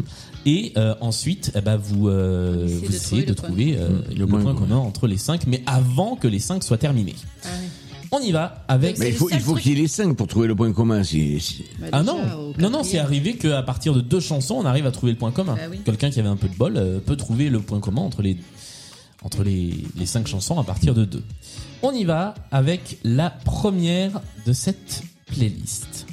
et 0.47 0.73
euh, 0.79 0.95
ensuite, 1.01 1.53
eh 1.55 1.61
ben, 1.61 1.77
vous, 1.77 2.09
euh, 2.09 2.65
Essayez 2.65 2.79
vous 2.81 2.87
de 2.89 2.95
essayez 2.95 3.23
de 3.25 3.35
trouver 3.35 3.49
trouver 3.53 3.73
le 3.73 3.81
euh, 3.81 4.15
Mm. 4.15 4.19
le, 4.19 4.27
point, 4.27 4.55
commun 4.55 4.77
entre 4.77 5.07
les 5.07 5.19
cinq, 5.19 5.47
mais 5.47 5.63
avant 5.67 6.17
que 6.17 6.29
les 6.29 6.39
cinq 6.39 6.63
soient 6.65 6.79
terminés. 6.79 7.17
Ah 7.45 7.49
oui. 7.61 7.67
On 8.11 8.21
y 8.21 8.33
va 8.33 8.65
avec. 8.69 8.99
Mais 8.99 9.09
il 9.09 9.15
faut, 9.15 9.29
il 9.31 9.61
qu'il 9.61 9.73
y 9.73 9.79
ait 9.79 9.83
les 9.83 9.89
cinq 9.89 10.17
pour 10.17 10.27
trouver 10.27 10.49
le 10.49 10.55
point 10.55 10.73
commun. 10.73 11.03
Si, 11.05 11.39
si- 11.41 11.65
Bah, 11.79 11.87
Ah 11.93 12.01
déjà, 12.01 12.13
non, 12.13 12.55
non, 12.59 12.71
non, 12.71 12.83
c'est 12.83 12.99
arrivé 12.99 13.37
qu'à 13.37 13.63
partir 13.63 13.93
de 13.95 14.01
deux 14.01 14.21
chansons, 14.21 14.55
on 14.55 14.65
arrive 14.65 14.87
à 14.87 14.91
trouver 14.91 15.13
le 15.13 15.19
point 15.19 15.31
commun. 15.31 15.55
Bah 15.57 15.63
oui. 15.71 15.81
Quelqu'un 15.85 16.11
qui 16.11 16.19
avait 16.21 16.29
un 16.29 16.37
peu 16.37 16.49
de 16.49 16.55
bol 16.55 16.77
euh, 16.77 17.01
peut 17.01 17.17
trouver 17.17 17.51
le 17.51 17.61
point 17.61 17.81
commun 17.81 18.03
entre 18.03 18.23
les 18.23 18.37
entre 19.25 19.43
les, 19.43 19.75
les 19.97 20.07
cinq 20.07 20.27
chansons 20.29 20.59
à 20.61 20.65
partir 20.65 20.95
de 20.95 21.05
deux. 21.05 21.25
On 21.83 21.93
y 21.93 22.05
va 22.05 22.35
avec 22.53 22.99
la 23.05 23.31
première 23.31 24.21
de 24.47 24.53
cette 24.53 25.03
playlist. 25.27 26.07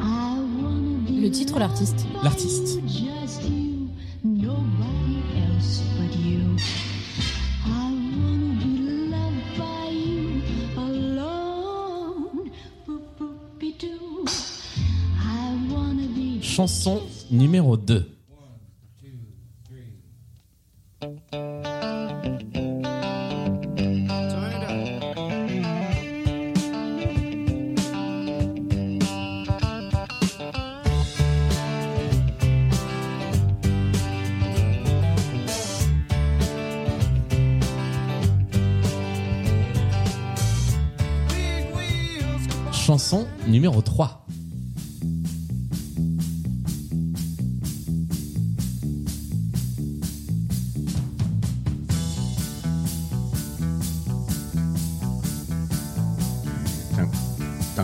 Le 0.00 1.22
Le 1.22 1.30
titre 1.30 1.54
ou 1.56 1.58
l'artiste 1.58 2.06
L'artiste. 2.22 2.78
Chanson 16.54 17.00
numéro 17.30 17.78
2. 17.78 18.06
Chanson 42.72 43.26
numéro 43.46 43.80
3. 43.80 44.21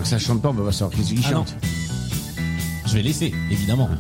Ça 0.09 0.19
chante 0.19 0.41
pas, 0.41 0.49
on 0.49 0.55
peut 0.55 0.65
pas 0.65 0.73
savoir 0.73 0.97
qui 0.99 1.23
Ah 1.27 1.31
non. 1.33 1.45
chante. 1.45 1.55
Je 2.87 2.95
vais 2.95 3.03
laisser, 3.03 3.35
évidemment. 3.51 3.91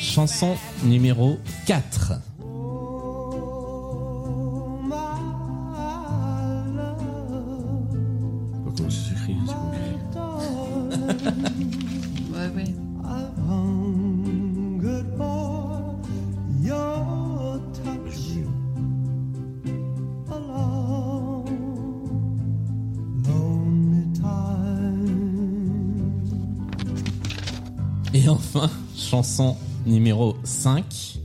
Chanson 0.00 0.56
numéro 0.82 1.38
4. 1.66 2.29
Enfin, 28.54 28.70
chanson 28.96 29.56
numéro 29.86 30.36
5. 30.44 31.18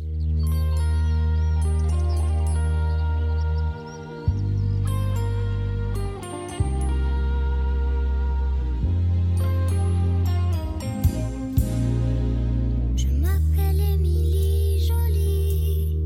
Je 12.96 13.08
m'appelle 13.08 13.82
Émilie 13.94 14.88
Jolie. 14.88 15.98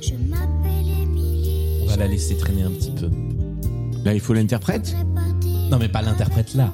Je 0.00 0.14
m'appelle 0.14 0.88
Émilie. 1.02 1.82
On 1.84 1.86
va 1.86 1.96
la 1.96 2.08
laisser 2.08 2.36
traîner 2.36 2.62
un 2.62 2.70
petit 2.70 2.90
peu. 2.90 3.10
Là, 4.04 4.12
il 4.12 4.20
faut 4.20 4.34
l'interprète? 4.34 4.94
Non, 5.70 5.78
mais 5.78 5.88
pas 5.88 6.02
l'interprète 6.02 6.54
là. 6.54 6.72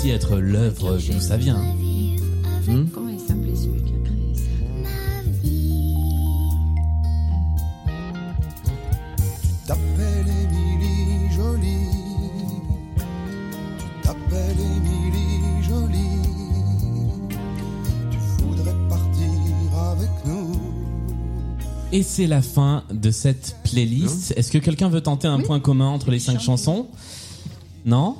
Aussi 0.00 0.10
être 0.10 0.36
l'œuvre 0.38 0.96
d'où 0.96 1.20
ça 1.20 1.36
vient. 1.36 1.60
Hmm 2.66 2.86
Comment 2.92 3.10
il 3.10 3.20
s'appelait 3.20 3.54
celui 3.54 3.82
qui 3.82 3.92
a 3.92 4.04
créé 4.04 4.34
ça 4.34 4.42
ma 4.82 5.30
vie. 5.42 5.94
T'appelles 9.66 10.26
Émilie 10.42 11.30
Jolie. 11.34 11.86
Tu 13.78 14.06
t'appelles 14.06 14.58
Émilie 14.58 15.62
Jolie. 15.62 16.22
Tu 18.10 18.44
voudrais 18.44 18.74
partir 18.88 19.78
avec 19.92 20.10
nous. 20.24 20.52
Et 21.92 22.02
c'est 22.02 22.26
la 22.26 22.40
fin 22.40 22.84
de 22.90 23.10
cette 23.10 23.56
playlist. 23.64 24.32
Est-ce 24.36 24.50
que 24.50 24.58
quelqu'un 24.58 24.88
veut 24.88 25.02
tenter 25.02 25.28
un 25.28 25.40
point 25.40 25.60
commun 25.60 25.88
entre 25.88 26.10
les 26.10 26.20
cinq 26.20 26.40
chansons? 26.40 26.86
Non? 27.84 28.16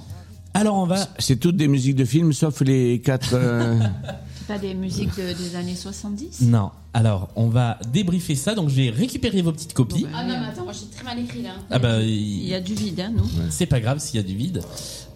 Alors 0.61 0.77
on 0.77 0.87
va... 0.87 1.09
C'est 1.19 1.37
toutes 1.37 1.57
des 1.57 1.69
musiques 1.69 1.97
de 1.97 2.05
films, 2.05 2.33
sauf 2.33 2.61
les 2.61 3.01
quatre. 3.01 3.31
euh, 3.35 3.79
C'est 4.39 4.47
pas 4.47 4.59
des 4.59 4.75
musiques 4.75 5.17
de- 5.17 5.33
des 5.33 5.57
années 5.57 5.75
70 5.77 6.43
Non. 6.43 6.71
Alors, 6.93 7.29
on 7.37 7.49
va 7.49 7.79
débriefer 7.93 8.35
ça. 8.35 8.55
Donc, 8.57 8.69
je 8.69 8.75
vais 8.75 8.91
récupérer 8.91 9.43
vos 9.43 9.53
petites 9.53 9.73
copies. 9.75 10.07
Ah 10.13 10.25
non, 10.25 10.41
mais 10.41 10.47
attends, 10.47 10.65
moi 10.65 10.73
j'ai 10.73 10.87
très 10.95 11.05
mal 11.05 11.19
écrit 11.21 11.43
là. 11.43 11.51
Ah 11.71 11.79
bah, 11.79 12.03
Il 12.03 12.47
y 12.49 12.53
a 12.55 12.61
du 12.61 12.75
vide, 12.75 13.01
hein, 13.01 13.13
nous 13.17 13.25
c'est 13.49 13.67
pas 13.67 13.81
grave 13.81 14.01
s'il 14.01 14.17
y 14.17 14.19
a 14.19 14.27
du 14.27 14.35
vide. 14.35 14.61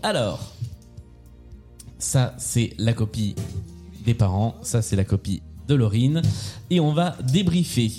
Alors, 0.02 0.52
ça, 1.98 2.34
c'est 2.38 2.74
la 2.78 2.92
copie 2.92 3.34
des 4.04 4.14
parents. 4.14 4.54
Ça, 4.62 4.82
c'est 4.82 4.96
la 4.96 5.04
copie 5.04 5.42
de 5.68 5.74
Laurine. 5.74 6.22
Et 6.70 6.78
on 6.80 6.92
va 6.92 7.16
débriefer. 7.32 7.90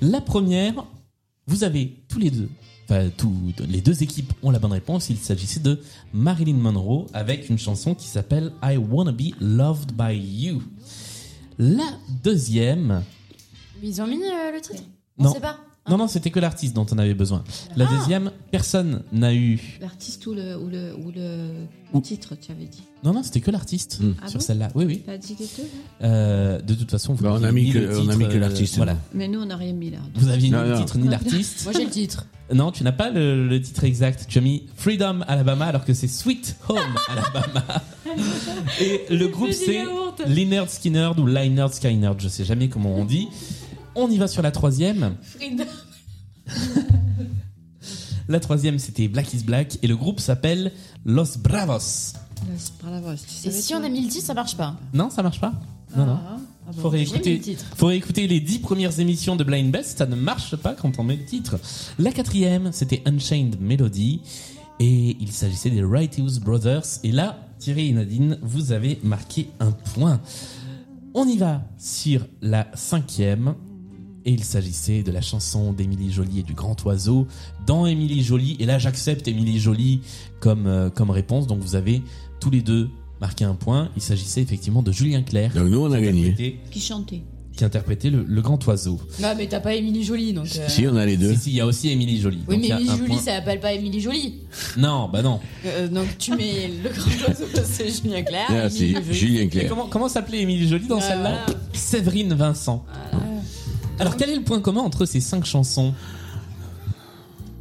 La 0.00 0.20
première, 0.20 0.84
vous 1.46 1.62
avez 1.64 2.02
tous 2.08 2.18
les 2.18 2.30
deux, 2.30 2.48
tous, 3.16 3.52
les 3.68 3.80
deux 3.80 4.02
équipes 4.02 4.32
ont 4.42 4.50
la 4.50 4.58
bonne 4.58 4.72
réponse. 4.72 5.10
Il 5.10 5.16
s'agissait 5.18 5.60
de 5.60 5.80
Marilyn 6.12 6.56
Monroe 6.56 7.06
avec 7.12 7.48
une 7.48 7.58
chanson 7.58 7.94
qui 7.94 8.06
s'appelle 8.08 8.52
I 8.62 8.76
Wanna 8.76 9.12
Be 9.12 9.32
Loved 9.40 9.92
by 9.92 10.14
You. 10.16 10.62
La 11.58 11.88
deuxième, 12.24 13.02
Ils 13.82 14.00
ont 14.02 14.06
mis 14.06 14.16
euh, 14.16 14.52
le 14.52 14.60
titre? 14.60 14.82
Non. 15.18 15.30
On 15.30 15.34
sait 15.34 15.40
pas. 15.40 15.58
Non, 15.90 15.98
non, 15.98 16.08
c'était 16.08 16.30
que 16.30 16.40
l'artiste 16.40 16.74
dont 16.74 16.86
on 16.90 16.98
avait 16.98 17.12
besoin. 17.14 17.44
La 17.76 17.86
Ah. 17.88 17.96
deuxième, 17.98 18.30
personne 18.50 19.02
n'a 19.12 19.34
eu. 19.34 19.78
L'artiste 19.80 20.26
ou 20.26 20.32
le, 20.34 20.56
ou 20.56 20.68
le, 20.68 20.94
ou 20.96 21.10
le, 21.10 21.50
Ou- 21.92 22.00
titre, 22.00 22.34
tu 22.40 22.50
avais 22.52 22.64
dit. 22.66 22.82
Non, 23.04 23.12
non, 23.12 23.22
c'était 23.22 23.40
que 23.40 23.50
l'artiste 23.50 23.98
Ah 24.22 24.28
sur 24.28 24.38
bon 24.38 24.44
celle-là. 24.46 24.68
Oui, 24.74 24.84
oui. 24.86 25.02
T'as 25.04 25.18
dit 25.18 25.36
les 25.38 25.46
deux, 25.56 25.62
là 26.00 26.08
Euh, 26.08 26.60
de 26.60 26.74
toute 26.74 26.90
façon, 26.90 27.14
vous 27.14 27.24
Bah, 27.24 27.36
on 27.38 27.42
a 27.42 27.50
mis 27.52 27.70
que- 27.72 27.78
le 27.78 27.98
on 27.98 28.08
a 28.08 28.16
mis 28.16 28.28
que 28.28 28.34
euh, 28.34 28.38
l'artiste. 28.38 28.76
Voilà. 28.76 28.96
Mais 29.14 29.26
nous, 29.28 29.40
on 29.40 29.46
n'a 29.46 29.56
rien 29.56 29.72
mis 29.72 29.90
là. 29.90 29.98
Vous 30.14 30.28
aviez 30.28 30.48
ni 30.48 30.54
Non, 30.54 30.62
le 30.62 30.76
titre 30.78 30.98
ni 30.98 31.08
l'artiste. 31.08 31.62
Moi 31.64 31.72
j'ai 31.76 31.84
le 31.84 31.90
titre. 31.90 32.26
Non, 32.52 32.72
tu 32.72 32.82
n'as 32.84 32.92
pas 32.92 33.10
le, 33.10 33.46
le 33.46 33.60
titre 33.62 33.84
exact. 33.84 34.26
Tu 34.28 34.38
as 34.38 34.40
mis 34.40 34.66
Freedom 34.76 35.20
Alabama 35.28 35.66
alors 35.66 35.84
que 35.84 35.94
c'est 35.94 36.08
Sweet 36.08 36.56
Home 36.68 36.78
Alabama. 37.08 37.82
Et 38.80 39.06
le 39.14 39.28
groupe 39.28 39.52
C'est. 39.52 39.84
Lynyrd 40.26 40.68
Skynyrd 40.68 41.18
ou 41.18 41.26
Lynyrd 41.26 41.72
Skynyrd, 41.72 42.20
je 42.20 42.28
sais 42.28 42.44
jamais 42.44 42.68
comment 42.68 42.94
on 42.96 43.04
dit. 43.04 43.28
On 43.94 44.08
y 44.10 44.18
va 44.18 44.28
sur 44.28 44.42
la 44.42 44.50
troisième. 44.50 45.14
Frida. 45.22 45.64
La 48.28 48.38
troisième 48.40 48.78
c'était 48.78 49.08
Black 49.08 49.32
is 49.34 49.42
Black 49.42 49.78
et 49.82 49.86
le 49.86 49.96
groupe 49.96 50.20
s'appelle 50.20 50.72
Los 51.04 51.38
Bravos. 51.38 52.12
Voix, 52.82 53.14
tu 53.16 53.48
Et 53.48 53.50
savais, 53.50 53.60
si 53.60 53.68
toi 53.68 53.78
on 53.80 53.84
a 53.84 53.88
mis 53.88 54.02
le 54.02 54.08
titre, 54.08 54.24
ça 54.26 54.34
marche 54.34 54.56
pas. 54.56 54.76
Non, 54.94 55.10
ça 55.10 55.22
marche 55.22 55.40
pas 55.40 55.52
Non, 55.96 56.06
non. 56.06 56.18
Ah, 56.18 56.36
ah 56.68 56.72
bon. 56.72 56.80
Faut 56.82 56.90
J'ai 56.92 56.98
mis 56.98 57.04
réécouter, 57.04 57.34
le 57.34 57.40
titre. 57.40 57.64
faut 57.76 57.86
réécouter 57.86 58.26
les 58.28 58.40
dix 58.40 58.58
premières 58.60 58.98
émissions 59.00 59.36
de 59.36 59.44
Blind 59.44 59.70
Best, 59.70 59.98
ça 59.98 60.06
ne 60.06 60.14
marche 60.16 60.56
pas 60.56 60.74
quand 60.74 60.98
on 60.98 61.04
met 61.04 61.16
le 61.16 61.24
titre. 61.24 61.58
La 61.98 62.12
quatrième, 62.12 62.70
c'était 62.72 63.02
Unchained 63.06 63.60
Melody, 63.60 64.20
et 64.78 65.16
il 65.20 65.32
s'agissait 65.32 65.70
des 65.70 65.82
Righteous 65.82 66.40
Brothers. 66.40 66.84
Et 67.04 67.12
là, 67.12 67.46
Thierry 67.58 67.88
et 67.88 67.92
Nadine, 67.92 68.38
vous 68.42 68.72
avez 68.72 68.98
marqué 69.02 69.48
un 69.60 69.72
point. 69.72 70.20
On 71.14 71.26
y 71.26 71.36
va 71.36 71.62
sur 71.78 72.26
la 72.40 72.68
cinquième, 72.74 73.54
et 74.24 74.32
il 74.32 74.44
s'agissait 74.44 75.02
de 75.02 75.10
la 75.12 75.20
chanson 75.20 75.72
d'Émilie 75.72 76.12
Jolie 76.12 76.40
et 76.40 76.42
du 76.42 76.54
Grand 76.54 76.76
Oiseau 76.84 77.26
dans 77.66 77.86
Émilie 77.86 78.22
Jolie. 78.22 78.56
Et 78.60 78.66
là, 78.66 78.78
j'accepte 78.78 79.26
Émilie 79.28 79.58
Jolie 79.60 80.00
comme, 80.40 80.66
euh, 80.66 80.90
comme 80.90 81.10
réponse, 81.10 81.46
donc 81.46 81.60
vous 81.60 81.74
avez 81.74 82.02
tous 82.40 82.50
les 82.50 82.62
deux 82.62 82.88
marqué 83.20 83.44
un 83.44 83.54
point. 83.54 83.90
Il 83.96 84.02
s'agissait 84.02 84.40
effectivement 84.42 84.82
de 84.82 84.92
Julien 84.92 85.22
Clerc 85.22 85.52
Donc 85.54 85.68
nous, 85.68 85.80
on 85.80 85.92
a 85.92 86.00
gagné. 86.00 86.58
Qui 86.70 86.80
chantait 86.80 87.22
qui 87.56 87.64
interprétait 87.64 88.08
le, 88.08 88.24
le 88.26 88.40
grand 88.40 88.64
oiseau. 88.68 88.98
Non, 89.20 89.34
mais 89.36 89.46
t'as 89.46 89.60
pas 89.60 89.74
Émilie 89.74 90.04
Jolie 90.04 90.32
donc. 90.32 90.46
euh, 90.56 90.68
Si, 90.68 90.86
on 90.86 90.96
a 90.96 91.04
les 91.04 91.18
deux. 91.18 91.34
Si, 91.34 91.40
si, 91.40 91.50
il 91.50 91.56
y 91.56 91.60
a 91.60 91.66
aussi 91.66 91.90
Émilie 91.90 92.18
Jolie. 92.20 92.38
Oui, 92.48 92.56
Donc, 92.56 92.64
mais 92.64 92.74
Émilie 92.76 92.86
Jolie, 92.96 93.06
point. 93.08 93.18
ça 93.18 93.24
s'appelle 93.36 93.60
pas 93.60 93.72
Émilie 93.74 94.00
Jolie. 94.00 94.34
Non, 94.78 95.10
bah 95.12 95.20
non. 95.20 95.40
Euh, 95.66 95.88
donc 95.88 96.06
tu 96.16 96.30
mets 96.36 96.70
le 96.82 96.88
grand 96.88 97.28
oiseau, 97.28 97.44
c'est 97.64 97.90
Julien 97.90 98.22
Clerc. 98.22 98.46
Ah, 98.48 98.70
c'est 98.70 98.92
Jolie. 98.92 99.12
Julien 99.12 99.40
Et 99.42 99.48
Clerc. 99.48 99.68
comment, 99.68 99.88
comment 99.88 100.08
s'appelait 100.08 100.40
Émilie 100.40 100.68
Jolie 100.68 100.86
dans 100.86 100.98
Ah, 100.98 101.02
celle-là? 101.02 101.44
voilà. 101.46 101.60
Séverine 101.74 102.32
Vincent. 102.32 102.86
Alors, 104.00 104.16
quel 104.16 104.30
est 104.30 104.36
le 104.36 104.42
point 104.42 104.60
commun 104.60 104.80
entre 104.80 105.04
ces 105.04 105.20
cinq 105.20 105.44
chansons? 105.44 105.94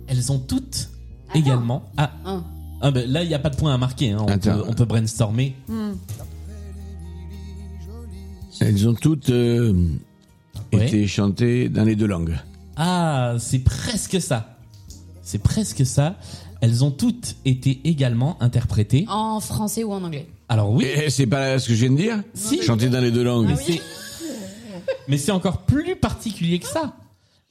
Elles, 0.07 0.31
ont 0.31 0.39
toutes 0.39 0.89
également. 1.35 1.83
Ah, 1.97 2.11
Un. 2.25 2.43
ah 2.81 2.89
ben 2.91 3.07
là, 3.11 3.21
il 3.23 3.27
n'y 3.27 3.35
a 3.35 3.39
pas 3.39 3.49
de 3.51 3.55
point 3.57 3.73
à 3.73 3.77
marquer. 3.77 4.11
hein. 4.11 4.17
On, 4.21 4.27
Attends. 4.27 4.55
peut, 4.57 4.63
on 4.67 4.73
peut 4.73 4.85
brainstormer. 4.85 5.55
Elles 8.59 8.87
ont 8.87 8.93
toutes 8.93 9.29
euh, 9.29 9.73
Ouais. 10.73 10.87
été 10.87 11.07
chantées 11.07 11.67
dans 11.69 11.83
les 11.83 11.95
deux 11.95 12.05
langues. 12.07 12.37
Ah, 12.75 13.35
c'est 13.39 13.59
presque 13.59 14.21
ça. 14.21 14.57
C'est 15.23 15.39
presque 15.41 15.85
ça. 15.85 16.15
Elles 16.61 16.83
ont 16.83 16.91
toutes 16.91 17.35
été 17.45 17.79
également 17.85 18.37
interprétées. 18.41 19.05
En 19.07 19.39
français 19.39 19.83
ou 19.83 19.93
en 19.93 20.03
anglais 20.03 20.27
Alors 20.49 20.71
oui, 20.71 20.85
Et 20.85 21.09
c'est 21.09 21.25
pas 21.27 21.57
ce 21.59 21.67
que 21.69 21.73
je 21.73 21.79
viens 21.85 21.91
de 21.91 21.97
dire? 21.97 22.23
Si. 22.33 22.61
Chanter 22.61 22.89
dans 22.89 22.99
les 23.01 23.11
deux 23.11 23.23
langues. 23.23 23.55
c'est 23.65 23.81
mais 25.09 25.17
c'est 25.17 25.31
encore 25.31 25.63
plus 25.65 25.95
particulier 25.97 26.59
que 26.59 26.67
ça. 26.67 26.95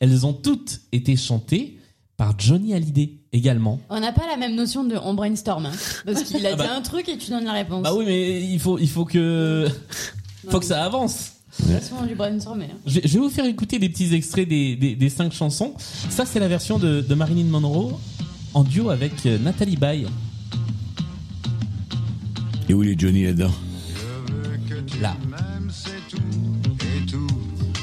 Elles 0.00 0.24
ont 0.24 0.32
toutes 0.32 0.80
été 0.92 1.16
chantées 1.16 1.76
par 2.16 2.38
Johnny 2.38 2.72
Hallyday 2.74 3.14
également. 3.32 3.80
On 3.90 4.00
n'a 4.00 4.12
pas 4.12 4.26
la 4.30 4.36
même 4.36 4.54
notion 4.54 4.84
de 4.84 4.96
on 4.96 5.14
brainstorm. 5.14 5.66
hein. 5.66 5.72
parce 6.06 6.22
qu'il 6.22 6.44
a 6.46 6.50
Ah 6.52 6.56
bah. 6.56 6.64
dit 6.64 6.70
un 6.70 6.82
truc 6.82 7.08
et 7.08 7.18
tu 7.18 7.30
donnes 7.30 7.44
la 7.44 7.52
réponse. 7.52 7.82
Bah 7.82 7.92
oui, 7.94 8.04
mais 8.06 8.42
il 8.42 8.58
faut 8.58 8.78
il 8.78 8.88
faut 8.88 9.04
que 9.04 9.68
faut 10.48 10.58
que 10.60 10.66
ça 10.66 10.84
avance. 10.84 11.32
C'est 11.50 11.82
souvent 11.82 12.06
du 12.06 12.14
brainstormer. 12.14 12.66
hein. 12.66 12.78
Je, 12.86 13.00
je 13.04 13.14
vais 13.14 13.18
vous 13.18 13.30
faire 13.30 13.44
écouter 13.44 13.78
des 13.80 13.88
petits 13.88 14.14
extraits 14.14 14.48
des, 14.48 14.76
des, 14.76 14.94
des 14.94 15.08
cinq 15.08 15.32
chansons. 15.32 15.74
Ça, 16.10 16.24
c'est 16.24 16.38
la 16.38 16.46
version 16.48 16.78
de, 16.78 17.00
de 17.00 17.14
Marilyn 17.14 17.44
Monroe 17.46 17.98
en 18.54 18.62
duo 18.62 18.90
avec 18.90 19.26
euh, 19.26 19.38
Nathalie 19.38 19.76
Baye. 19.76 20.06
Et 22.68 22.74
où 22.74 22.82
il 22.84 22.90
est 22.90 23.00
Johnny 23.00 23.24
là-dedans? 23.24 23.50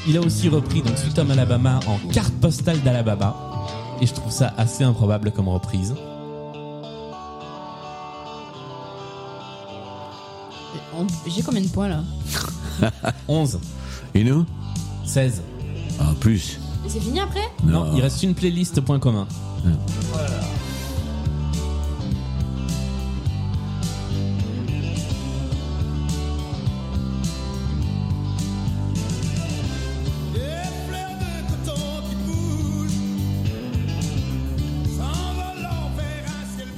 Il 0.08 0.16
a 0.16 0.20
aussi 0.20 0.48
repris 0.48 0.82
donc 0.82 0.96
Sweet 0.96 1.18
Home 1.18 1.32
Alabama 1.32 1.80
en 1.86 1.98
carte 2.10 2.32
postale 2.34 2.80
d'Alabama. 2.82 3.34
Et 4.00 4.06
je 4.06 4.14
trouve 4.14 4.30
ça 4.30 4.54
assez 4.56 4.84
improbable 4.84 5.32
comme 5.32 5.48
reprise. 5.48 5.94
J'ai 11.26 11.42
combien 11.42 11.60
de 11.60 11.68
points 11.68 11.88
là 11.88 12.02
11, 13.28 13.58
Et 14.14 14.24
nous 14.24 14.46
16. 15.04 15.42
Ah, 15.98 16.12
plus. 16.20 16.58
Et 16.84 16.88
c'est 16.88 17.00
fini 17.00 17.20
après 17.20 17.48
Non, 17.64 17.92
il 17.94 18.02
reste 18.02 18.22
une 18.22 18.34
playlist 18.34 18.80
point 18.80 18.98
commun. 18.98 19.26
Des 19.64 19.70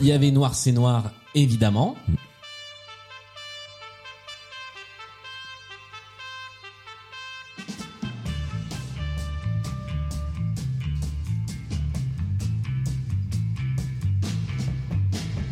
y 0.09 0.13
avait 0.13 0.31
Noir 0.31 0.55
c'est 0.55 0.73
Noir, 0.73 1.11
évidemment. 1.35 1.95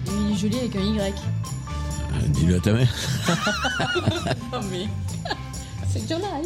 Oui, 0.09 0.39
Jolie 0.39 0.59
avec 0.59 0.77
un 0.77 0.81
Y. 0.81 1.01
Euh, 1.01 2.29
Dis-le 2.29 2.57
à 2.57 2.61
ta 2.61 2.73
mère. 2.73 2.95
Oh 4.53 4.61
mais. 4.71 4.87
c'est 5.93 6.09
journal. 6.09 6.43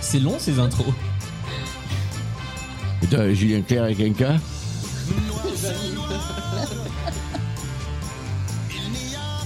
C'est 0.00 0.18
long 0.18 0.36
ces 0.38 0.58
intros. 0.58 0.92
Julien 3.32 3.60
Clerc 3.62 3.84
avec 3.84 4.00
un 4.00 4.12
K 4.12 4.24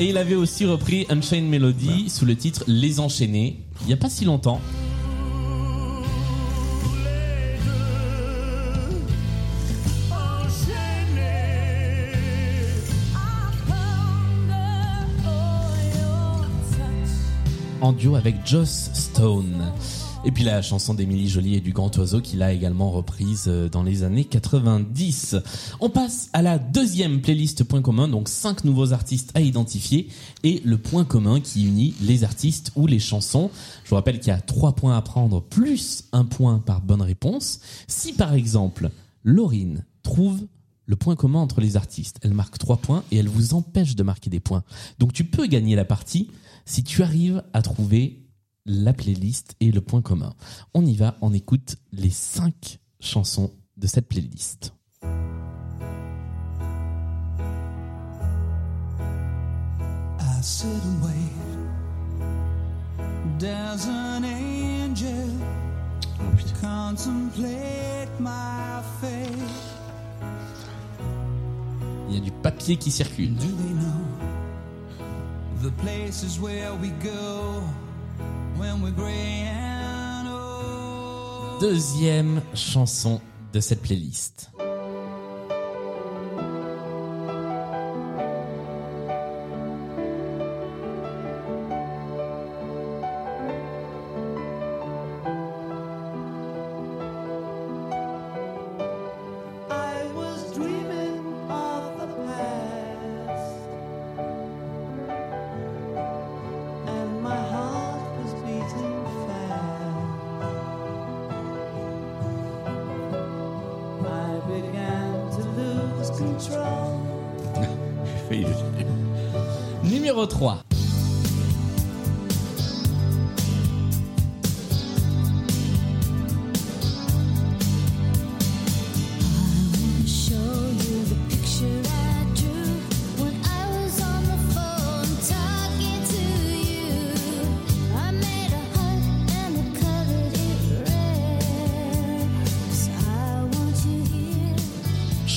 Et 0.01 0.11
il 0.11 0.17
avait 0.17 0.37
aussi 0.37 0.65
repris 0.65 1.07
Unchained 1.11 1.49
Melody 1.49 2.09
sous 2.09 2.25
le 2.25 2.37
titre 2.37 2.65
Les 2.67 3.01
Enchaînés, 3.01 3.59
il 3.83 3.89
n'y 3.89 3.93
a 3.93 3.97
pas 3.97 4.09
si 4.09 4.25
longtemps. 4.25 4.61
En 17.81 17.93
duo 17.93 18.17
avec 18.17 18.47
Joss 18.47 18.91
Stone. 18.93 19.73
Et 20.29 20.31
puis 20.31 20.45
la 20.45 20.61
chanson 20.61 20.93
d'Émilie 20.93 21.31
Jolie 21.31 21.55
et 21.55 21.63
du 21.63 21.73
Grand 21.73 21.97
Oiseau 21.97 22.21
qu'il 22.21 22.43
a 22.43 22.53
également 22.53 22.91
reprise 22.91 23.45
euh, 23.47 23.71
dans 23.71 23.83
les 23.83 24.03
années 24.03 24.27
90. 24.27 25.37
On 25.81 25.89
passe 25.89 26.29
à 26.35 26.43
la 26.43 26.59
deuxième 26.59 27.23
playlist 27.23 27.65
point 27.65 27.81
commun, 27.81 28.09
donc 28.09 28.29
cinq 28.29 28.65
nouveaux 28.65 28.93
artistes 28.93 29.31
à 29.35 29.41
identifier 29.41 30.09
et 30.45 30.61
le 30.67 30.77
point 30.77 31.07
commun 31.07 31.41
qui 31.41 31.67
unit 31.67 31.95
les 32.03 32.25
artistes 32.25 32.73
ou 32.77 32.87
les 32.87 32.99
chansons. 32.99 33.51
Je 33.85 33.89
vous 33.89 33.95
rappelle 33.95 34.21
qu'il 34.21 34.29
y 34.29 34.37
a 34.37 34.41
trois 34.43 34.75
points 34.75 34.99
à 34.99 35.01
prendre 35.01 35.41
plus 35.41 36.05
un 36.13 36.27
point 36.27 36.59
par 36.59 36.83
bonne 36.83 37.01
réponse. 37.01 37.61
Si 37.87 38.13
par 38.13 38.35
exemple 38.35 38.91
Laurine 39.25 39.87
trouve 40.03 40.43
le 40.85 40.97
point 40.97 41.17
commun 41.17 41.39
entre 41.39 41.63
les 41.63 41.79
artistes, 41.79 42.19
elle 42.21 42.35
marque 42.35 42.59
trois 42.59 42.77
points 42.77 43.03
et 43.11 43.17
elle 43.17 43.29
vous 43.29 43.55
empêche 43.55 43.97
de 43.97 44.03
marquer 44.03 44.29
des 44.29 44.41
points. 44.41 44.63
Donc 44.99 45.15
tu 45.15 45.25
peux 45.25 45.47
gagner 45.47 45.75
la 45.75 45.87
partie 45.87 46.31
si 46.67 46.85
tu 46.85 47.03
arrives 47.03 47.43
à 47.55 47.63
trouver 47.63 48.28
la 48.69 48.93
playlist 48.93 49.57
et 49.61 49.73
le 49.73 49.81
point 49.81 50.03
commun. 50.03 50.35
On 50.75 50.85
y 50.85 50.95
va, 50.95 51.17
on 51.23 51.33
écoute 51.33 51.77
les 51.91 52.11
cinq 52.11 52.79
chansons 53.01 53.51
de 53.77 53.87
cette 53.87 54.09
playlist. 54.09 54.75
I 60.21 60.41
sit 60.43 60.67
and 60.67 61.03
wait. 61.03 61.33
There's 63.39 63.87
an 63.87 64.25
angel. 64.25 65.31
Contemplate 66.61 68.11
my 68.19 68.83
fate. 69.01 69.29
Il 72.09 72.15
y 72.15 72.19
a 72.19 72.21
du 72.21 72.33
papier 72.33 72.77
qui 72.77 72.91
circule. 72.91 73.35
Do 73.35 73.47
they 73.47 73.75
know 73.75 74.03
the 75.63 75.71
places 75.83 76.41
where 76.41 76.75
we 76.81 76.91
go? 77.03 77.63
Deuxième 81.61 82.41
chanson 82.55 83.21
de 83.53 83.61
cette 83.61 83.83
playlist. 83.83 84.51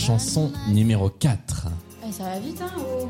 Chanson 0.02 0.52
numéro 0.68 1.12
4. 1.12 1.68
Ah, 2.04 2.12
ça 2.12 2.24
va 2.24 2.40
vite, 2.40 2.60
hein 2.60 2.72
oh. 2.80 3.08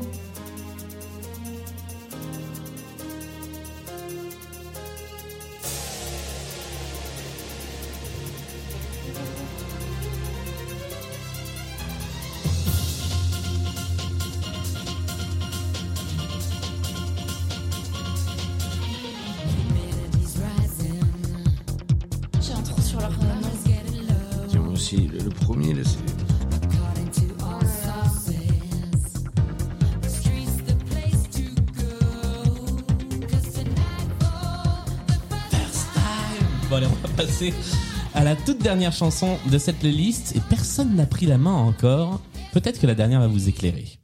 Passer 37.32 37.54
à 38.14 38.24
la 38.24 38.36
toute 38.36 38.58
dernière 38.58 38.92
chanson 38.92 39.38
de 39.50 39.56
cette 39.56 39.78
playlist 39.78 40.36
et 40.36 40.40
personne 40.50 40.94
n'a 40.94 41.06
pris 41.06 41.24
la 41.24 41.38
main 41.38 41.54
encore. 41.54 42.20
Peut-être 42.52 42.78
que 42.78 42.86
la 42.86 42.94
dernière 42.94 43.20
va 43.20 43.26
vous 43.26 43.48
éclairer. 43.48 44.01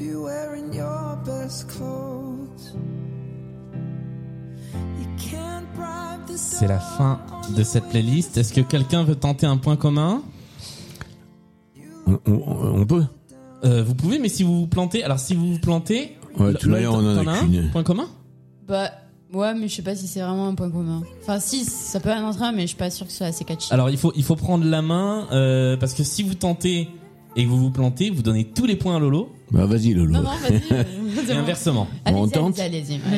I 0.00 0.02
hope 0.02 0.10
you're 0.12 0.22
wearing 0.24 0.72
your 0.74 1.16
best 1.24 1.68
clothes. 1.68 2.74
You 4.98 5.06
can't 5.18 5.66
bribe 5.74 6.26
the 6.26 6.36
C'est 6.36 6.66
la 6.68 6.78
fin 6.78 7.20
de 7.56 7.62
cette 7.62 7.88
playlist. 7.88 8.36
Est-ce 8.38 8.52
que 8.52 8.60
quelqu'un 8.62 9.04
veut 9.04 9.16
tenter 9.16 9.46
un 9.46 9.56
point 9.58 9.76
commun? 9.76 10.22
On, 12.06 12.18
on- 12.26 12.80
on 12.80 12.86
peut 12.86 13.04
Euh, 13.64 13.82
Vous 13.84 13.94
pouvez, 13.94 14.18
mais 14.18 14.30
si 14.30 14.42
vous 14.42 14.60
vous 14.60 14.66
plantez, 14.66 15.04
alors 15.04 15.18
si 15.18 15.34
vous 15.34 15.52
vous 15.54 15.58
plantez, 15.58 16.16
Ouais, 16.38 16.52
manière, 16.64 16.94
on 16.94 16.98
en 16.98 17.26
a 17.26 17.32
un 17.32 17.68
point 17.72 17.82
commun? 17.82 18.06
Bah, 18.66 18.90
ouais, 19.34 19.52
mais 19.54 19.68
je 19.68 19.74
sais 19.74 19.82
pas 19.82 19.94
si 19.94 20.06
c'est 20.06 20.20
vraiment 20.20 20.48
un 20.48 20.54
point 20.54 20.70
commun. 20.70 21.02
Enfin, 21.22 21.40
si, 21.40 21.64
ça 21.66 22.00
peut 22.00 22.10
en 22.10 22.22
entrer 22.28 22.44
un, 22.46 22.52
mais 22.52 22.62
je 22.62 22.68
suis 22.68 22.76
pas 22.76 22.88
sûre 22.88 23.04
que 23.06 23.12
ce 23.12 23.18
soit 23.18 23.26
assez 23.26 23.44
catchy. 23.44 23.70
Alors 23.74 23.90
il 23.90 23.98
faut 23.98 24.12
il 24.16 24.24
faut 24.24 24.36
prendre 24.36 24.64
la 24.64 24.80
main 24.80 25.26
euh, 25.32 25.76
parce 25.76 25.92
que 25.92 26.04
si 26.04 26.22
vous 26.22 26.34
tentez 26.34 26.88
et 27.36 27.44
que 27.44 27.48
vous 27.48 27.58
vous 27.58 27.70
plantez, 27.70 28.10
vous 28.10 28.22
donnez 28.22 28.44
tous 28.44 28.66
les 28.66 28.76
points 28.76 28.96
à 28.96 28.98
Lolo 28.98 29.30
Bah 29.50 29.66
vas-y, 29.66 29.94
Lolo. 29.94 30.12
non, 30.12 30.22
non, 30.22 30.30
vas-y. 30.30 31.30
et 31.30 31.32
inversement. 31.32 31.86
Allez-y, 32.04 32.20
On 32.20 32.28
tente. 32.28 32.60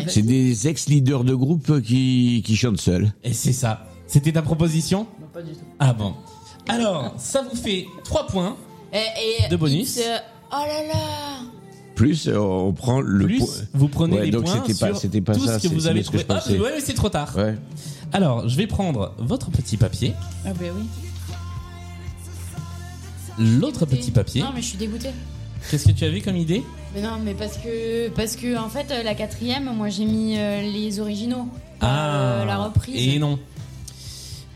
C'est 0.09 0.23
des 0.23 0.69
ex-leaders 0.69 1.25
de 1.25 1.35
groupe 1.35 1.81
qui, 1.83 2.43
qui 2.45 2.57
chantent 2.57 2.81
seuls. 2.81 3.13
Et 3.25 3.33
c'est 3.33 3.53
ça. 3.53 3.87
C'était 4.07 4.33
ta 4.33 4.43
proposition? 4.43 5.07
Non, 5.21 5.27
pas 5.33 5.43
du 5.43 5.53
tout. 5.53 5.59
Ah 5.79 5.93
bon. 5.95 6.13
Alors 6.69 7.15
ça 7.17 7.43
vous 7.43 7.57
fait 7.57 7.87
3 8.05 8.27
points. 8.27 8.57
Et, 8.93 8.99
et- 9.47 9.49
De 9.49 9.57
bonus. 9.57 9.97
it's, 9.97 10.07
euh, 10.07 10.19
Oh 10.53 10.57
là 10.67 10.87
là 10.87 11.39
Plus, 11.95 12.29
euh, 12.29 12.37
on 12.39 12.73
prend 12.75 13.01
le 13.01 13.25
Plus 13.25 13.65
vous 13.73 13.89
prenez 13.89 14.17
Ouais, 14.19 14.25
les 14.27 14.31
donc 14.31 14.45
points 14.45 14.63
c'était 14.67 14.79
pas- 14.79 14.87
sur 14.93 14.97
c'était 14.99 15.21
pas 15.23 15.35
tout 15.35 15.47
ça, 15.47 15.59
ce 15.59 15.63
que 15.63 15.69
c'est- 15.69 15.75
vous 15.75 15.87
avez 15.87 16.03
trouvé. 16.03 16.25
Ah 16.29 16.43
ouais, 16.51 16.59
mais 16.75 16.81
c'est 16.81 16.93
trop 16.93 17.09
tard. 17.09 17.35
Ouais. 17.39 17.57
Alors 18.13 18.47
je 18.49 18.57
vais 18.59 18.67
prendre 18.67 19.15
votre 19.19 19.51
petit 19.51 19.79
papier, 19.79 20.13
Ah, 20.45 20.51
ben 20.59 20.73
oui. 20.77 20.83
L'autre 23.39 23.87
petit 23.87 24.11
papier. 24.11 24.43
Non, 24.43 24.51
mais 24.55 24.63
je 24.63 24.67
suis 24.69 24.79
dégoûtée. 24.79 25.11
Qu'est-ce 25.71 25.87
que 25.87 25.93
tu 25.93 26.05
avais 26.05 26.21
comme 26.21 26.37
idée? 26.37 26.63
Mais 26.95 27.03
non, 27.03 27.19
mais 27.25 27.35
parce 27.35 27.57
que, 27.57 28.09
parce 28.11 28.37
que 28.37 28.59
en 28.59 28.69
fait, 28.69 28.91
euh, 28.91 29.03
la 29.03 29.15
quatrième, 29.15 29.73
moi 29.75 29.89
j'ai 29.89 30.05
mis 30.05 30.37
euh, 30.37 30.61
les 30.63 30.99
originaux. 31.01 31.49
pas, 31.79 32.15
euh, 32.15 32.45
la 32.45 32.59
reprise. 32.59 32.95
Ah. 32.99 33.15
Et 33.15 33.19
non. 33.19 33.39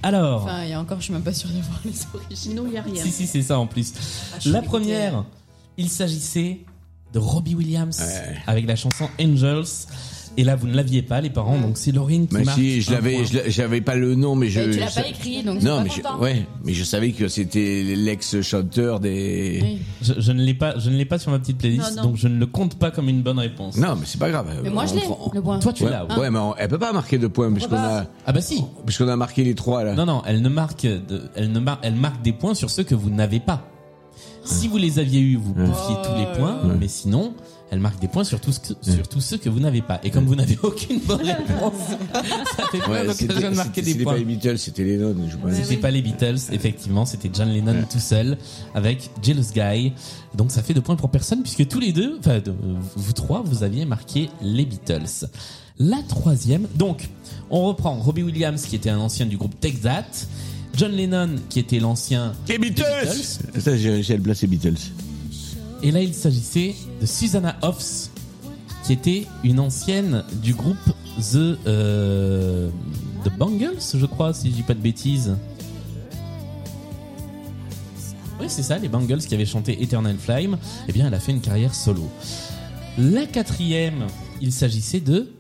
Alors, 0.03 0.43
Enfin, 0.45 0.63
et 0.63 0.77
encore, 0.77 0.99
je 0.99 1.05
suis 1.05 1.13
même 1.13 1.23
pas 1.23 1.33
sûre 1.33 1.51
d'avoir 1.51 1.81
les 1.85 1.93
originaux. 2.15 2.65
Il 2.67 2.73
n'y 2.73 2.79
a 2.79 2.83
rien. 2.83 3.03
si 3.03 3.11
si 3.11 3.27
c'est 3.27 3.43
ça 3.43 3.59
en 3.59 3.67
plus. 3.67 3.93
Ah, 4.35 4.39
La 4.47 4.63
première, 4.63 5.25
il 5.79 5.89
s'agissait 5.89 6.59
de 7.13 7.19
Robbie 7.19 7.55
Williams 7.55 7.99
Ouais. 8.01 8.37
avec 8.47 8.67
la 8.67 8.77
chanson 8.77 9.09
Angels. 9.21 9.65
Et 10.39 10.45
là, 10.45 10.55
vous 10.55 10.67
ne 10.67 10.75
l'aviez 10.75 11.01
pas, 11.03 11.21
les 11.23 11.31
parents, 11.31 11.59
donc 11.59 11.79
c'est 11.79 11.93
Laurine 11.93 12.27
qui 12.29 12.35
Mais 12.35 12.45
marque 12.45 12.59
si, 12.59 12.83
je 12.83 12.91
l'avais, 12.91 13.19
j'avais 13.49 13.81
pas 13.81 13.95
le 13.95 14.15
nom, 14.15 14.35
mais 14.35 14.49
je. 14.49 14.61
Mais 14.61 14.71
tu 14.75 14.79
l'as 14.81 14.91
pas 14.91 15.07
écrit, 15.09 15.43
donc 15.43 15.63
Non, 15.63 15.79
c'est 15.89 15.97
mais 15.97 16.03
pas 16.03 16.15
je, 16.19 16.23
ouais, 16.23 16.47
mais 16.65 16.75
je 16.75 16.85
savais 16.85 17.13
que 17.13 17.27
c'était 17.29 17.83
l'ex-chanteur 17.97 19.01
des. 19.01 19.61
Oui. 19.63 19.79
Je, 20.03 20.13
je 20.19 20.33
ne 20.33 20.43
l'ai 20.43 20.55
pas, 20.55 20.79
je 20.79 20.91
ne 20.91 20.97
l'ai 20.97 21.05
pas 21.05 21.19
sur 21.19 21.31
ma 21.31 21.39
petite 21.39 21.59
playlist, 21.59 21.97
Non, 21.97 22.03
non. 22.03 22.09
donc 22.09 22.17
je 22.17 22.29
ne 22.29 22.39
le 22.39 22.47
compte 22.47 22.79
pas 22.79 22.91
comme 22.91 23.09
une 23.09 23.23
bonne 23.23 23.39
réponse. 23.39 23.77
Non, 23.79 23.97
mais 23.99 24.05
c'est 24.05 24.19
pas 24.19 24.31
grave. 24.31 24.47
Mais 24.63 24.71
moi 24.71 24.85
On 24.85 24.87
je 24.89 24.95
l'ai, 24.95 25.01
le 25.35 25.41
point. 25.43 25.59
Toi, 25.59 25.73
tu 25.73 25.85
Ouais, 25.85 25.91
l'as. 25.91 26.05
oui. 26.09 26.17
ouais, 26.19 26.31
mais 26.31 26.39
on- 26.39 26.55
elle 26.57 26.69
peut 26.69 26.79
pas 26.79 26.93
marquer 26.93 27.19
de 27.19 27.27
points 27.29 27.51
puisqu'on 27.53 27.77
a, 27.77 28.05
Ah 28.27 28.33
bah 28.33 28.41
si. 28.41 28.63
puisqu'on 28.85 29.09
a 29.09 29.17
marqué 29.17 29.43
les 29.45 29.55
trois 29.55 29.85
là. 29.85 29.95
Non 29.95 30.05
non, 30.07 30.23
elle 30.27 30.43
ne 30.43 30.49
marque, 30.49 30.85
de, 30.87 31.23
elle 31.35 31.51
ne 31.53 31.61
marque, 31.61 31.81
elle 31.83 31.95
marque 31.95 32.23
des 32.23 32.33
points 32.33 32.55
sur 32.55 32.71
ceux 32.71 32.83
que 32.85 32.95
vous 32.95 33.11
n'avez 33.11 33.41
pas. 33.41 33.63
Si 34.45 34.69
vous 34.69 34.77
les 34.77 34.99
aviez 35.01 35.21
eus, 35.21 35.37
vous 35.37 35.55
bouffiez 35.55 35.97
tous 36.05 36.15
les 36.19 36.39
points, 36.39 36.59
Ouais. 36.65 36.75
mais 36.79 36.87
sinon, 36.89 37.35
elle 37.71 37.81
marque 37.81 37.99
des 38.01 38.07
points 38.09 38.23
sur 38.25 38.41
tous, 38.41 38.59
que- 38.61 38.75
sur 38.91 39.09
tous 39.09 39.21
ceux 39.21 39.39
que 39.39 39.49
vous 39.49 39.59
n'avez 39.61 39.83
pas. 39.83 40.01
Et 40.05 40.11
comme 40.11 40.25
vous 40.27 40.37
n'avez 40.37 40.57
aucune 40.63 41.01
bonne 41.01 41.21
réponse, 41.27 41.73
ça 42.57 42.65
fait 42.71 42.79
plein 42.79 42.89
Ouais, 42.91 43.13
c'était 43.13 43.27
d'occasions 43.27 43.51
de 43.51 43.57
marquer 43.57 43.71
c'était- 43.75 43.83
des 43.83 43.91
c'était 43.93 44.05
points. 44.05 44.13
pas 44.13 44.19
les 44.19 44.25
Beatles, 44.25 44.59
c'était 44.59 44.85
les 44.85 44.97
Lennon. 44.97 45.29
Je 45.29 45.37
pense. 45.37 45.53
C'était 45.53 45.77
pas 45.77 45.91
les 45.91 46.03
Beatles, 46.03 46.37
effectivement, 46.53 47.05
c'était 47.07 47.31
John 47.33 47.49
Lennon 47.49 47.75
tout 47.91 47.99
seul 47.99 48.39
avec 48.75 49.11
Jealous 49.23 49.53
Guy. 49.55 49.93
Donc 50.35 50.53
ça 50.53 50.63
fait 50.63 50.75
deux 50.75 50.81
points 50.81 50.97
pour 50.97 51.11
personne 51.11 51.43
puisque 51.43 51.67
tous 51.67 51.81
les 51.81 51.93
deux, 51.93 52.17
enfin 52.21 52.41
vous 52.95 53.13
trois, 53.13 53.43
vous 53.45 53.63
aviez 53.63 53.85
marqué 53.85 54.31
les 54.43 54.65
Beatles. 54.65 55.27
La 55.79 55.99
troisième, 56.09 56.67
donc 56.77 57.09
on 57.51 57.65
reprend 57.67 57.95
Robbie 57.97 58.23
Williams 58.23 58.63
qui 58.63 58.77
était 58.77 58.91
un 58.91 58.99
ancien 58.99 59.27
du 59.27 59.37
groupe 59.37 59.59
Take 59.61 59.79
That, 59.81 60.05
John 60.75 60.93
Lennon 60.93 61.31
qui 61.51 61.59
était 61.59 61.81
l'ancien 61.81 62.33
Les 62.49 62.59
des 62.59 62.71
Beatles. 62.71 63.09
Ça, 63.59 63.77
j'ai 63.77 63.91
réussi 63.91 64.13
à 64.13 64.17
le 64.17 64.23
placer 64.23 64.47
Beatles. 64.47 64.75
Et 65.83 65.91
là 65.91 66.03
il 66.03 66.15
s'agissait 66.15 66.75
de 67.01 67.07
Susanna 67.07 67.57
Hoffs 67.63 68.11
qui 68.85 68.93
était 68.93 69.27
une 69.43 69.59
ancienne 69.59 70.25
du 70.43 70.55
groupe 70.55 70.77
The 71.19 71.59
euh, 71.67 72.71
The 73.25 73.37
Bangles, 73.37 73.81
je 73.93 74.07
crois, 74.07 74.33
si 74.33 74.51
je 74.51 74.55
dis 74.55 74.63
pas 74.63 74.75
de 74.75 74.81
bêtises. 74.81 75.37
Oui, 78.39 78.47
c'est 78.49 78.63
ça, 78.63 78.79
les 78.79 78.89
Bangles 78.89 79.19
qui 79.19 79.35
avaient 79.35 79.47
chanté 79.47 79.83
Eternal 79.83 80.17
Flame. 80.17 80.59
Eh 80.87 80.93
bien, 80.93 81.09
elle 81.09 81.15
a 81.15 81.19
fait 81.19 81.33
une 81.33 81.41
carrière 81.41 81.75
solo. 81.75 82.09
La 82.99 83.27
quatrième, 83.27 84.07
il 84.41 84.53
s'agissait 84.53 85.01
de 85.01 85.33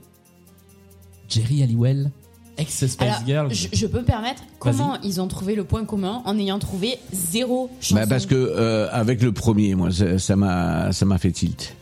Jerry 1.28 1.62
Halliwell, 1.62 2.10
ex-Spice 2.58 2.96
Alors, 3.00 3.26
Girls. 3.26 3.48
je, 3.52 3.68
je 3.72 3.86
peux 3.86 3.98
me 4.00 4.04
permettre 4.04 4.42
comment 4.58 4.98
ils 5.02 5.20
ont 5.20 5.28
trouvé 5.28 5.54
le 5.54 5.64
point 5.64 5.84
commun 5.84 6.22
en 6.24 6.38
ayant 6.38 6.58
trouvé 6.58 6.98
zéro 7.12 7.70
chanson. 7.80 7.94
Bah 8.00 8.06
parce 8.08 8.26
que 8.26 8.34
euh, 8.34 8.88
avec 8.92 9.22
le 9.22 9.32
premier, 9.32 9.74
moi, 9.74 9.88
ça 10.18 10.36
m'a 10.36 10.92
ça 10.92 11.04
m'a 11.04 11.18
fait 11.18 11.32
tilt. 11.32 11.74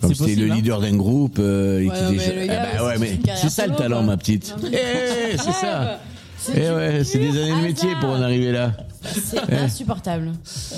Comme 0.00 0.14
C'est 0.14 0.24
c'était 0.24 0.40
le 0.40 0.50
hein 0.50 0.54
leader 0.56 0.80
d'un 0.80 0.96
groupe 0.96 1.36
euh, 1.38 1.80
et 1.80 1.88
Ouais, 1.88 1.94
qui 1.94 2.16
mais 2.16 2.34
Eh 2.42 2.46
gars, 2.48 2.54
bah 2.62 2.68
c'est 2.76 2.84
ouais, 2.84 2.98
mais 2.98 3.48
ça 3.48 3.66
le 3.68 3.74
talent, 3.76 3.98
quoi. 3.98 4.06
ma 4.06 4.16
petite. 4.16 4.52
Eh, 4.72 5.36
c'est 5.38 5.52
ça. 5.52 6.00
Eh 6.54 6.58
ouais, 6.70 7.04
c'est 7.04 7.18
des 7.18 7.30
années 7.40 7.60
de 7.60 7.66
métier 7.66 7.90
pour 8.00 8.10
en 8.10 8.20
arriver 8.22 8.52
là. 8.52 8.72
C'est 9.02 9.38
insupportable. 9.54 10.32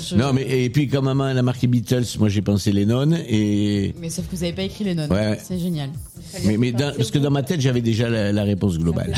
Je- 0.09 0.15
Non, 0.15 0.33
mais 0.33 0.41
et 0.43 0.69
puis 0.69 0.87
comme 0.87 1.05
maman 1.05 1.29
elle 1.29 1.37
a 1.37 1.41
marqué 1.43 1.67
Beatles, 1.67 2.03
moi 2.19 2.27
j'ai 2.29 2.41
pensé 2.41 2.71
Lennon 2.71 3.11
et 3.27 3.93
Mais 3.99 4.09
sauf 4.09 4.25
que 4.27 4.35
vous 4.35 4.43
avez 4.43 4.53
pas 4.53 4.63
écrit 4.63 4.83
les 4.83 4.95
notes. 4.95 5.11
Ouais. 5.11 5.37
C'est 5.41 5.59
génial. 5.59 5.89
mais, 6.43 6.57
mais 6.57 6.71
dans- 6.71 6.93
parce 6.95 7.11
que 7.11 7.19
dans 7.19 7.29
ma 7.31 7.43
tête 7.43 7.61
j'avais 7.61 7.81
déjà 7.81 8.09
la, 8.09 8.31
la 8.31 8.43
réponse 8.43 8.77
globale. 8.77 9.13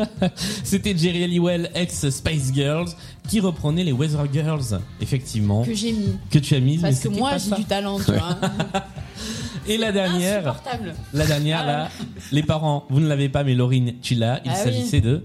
C'était 0.64 0.96
Jerry 0.96 1.24
Halliwell, 1.24 1.70
ex-Spice 1.74 2.52
Girls, 2.54 2.88
qui 3.28 3.40
reprenait 3.40 3.84
les 3.84 3.92
Weather 3.92 4.26
Girls, 4.32 4.78
effectivement, 5.00 5.64
Que 5.64 5.74
j'ai 5.74 5.92
mis. 5.92 6.16
que 6.30 6.38
tu 6.38 6.54
as 6.54 6.60
mis. 6.60 6.78
Parce 6.78 6.94
mais 6.94 6.96
que 6.98 7.02
c'était 7.08 7.18
moi 7.18 7.30
pas 7.30 7.38
j'ai 7.38 7.50
ça. 7.50 7.56
du 7.56 7.64
talent, 7.64 7.98
tu 7.98 8.12
vois. 8.12 8.38
Et 9.68 9.76
la 9.78 9.92
dernière, 9.92 10.48
Insupportable. 10.48 10.94
la 11.14 11.24
dernière 11.26 11.64
là, 11.64 11.88
les 12.32 12.42
parents, 12.42 12.84
vous 12.90 12.98
ne 13.00 13.06
l'avez 13.06 13.28
pas, 13.28 13.44
mais 13.44 13.54
Laurine, 13.54 13.94
tu 14.02 14.14
l'as. 14.16 14.40
Il 14.44 14.50
Ah 14.50 14.54
oui. 14.58 14.64
s'agissait 14.72 15.00
de. 15.00 15.22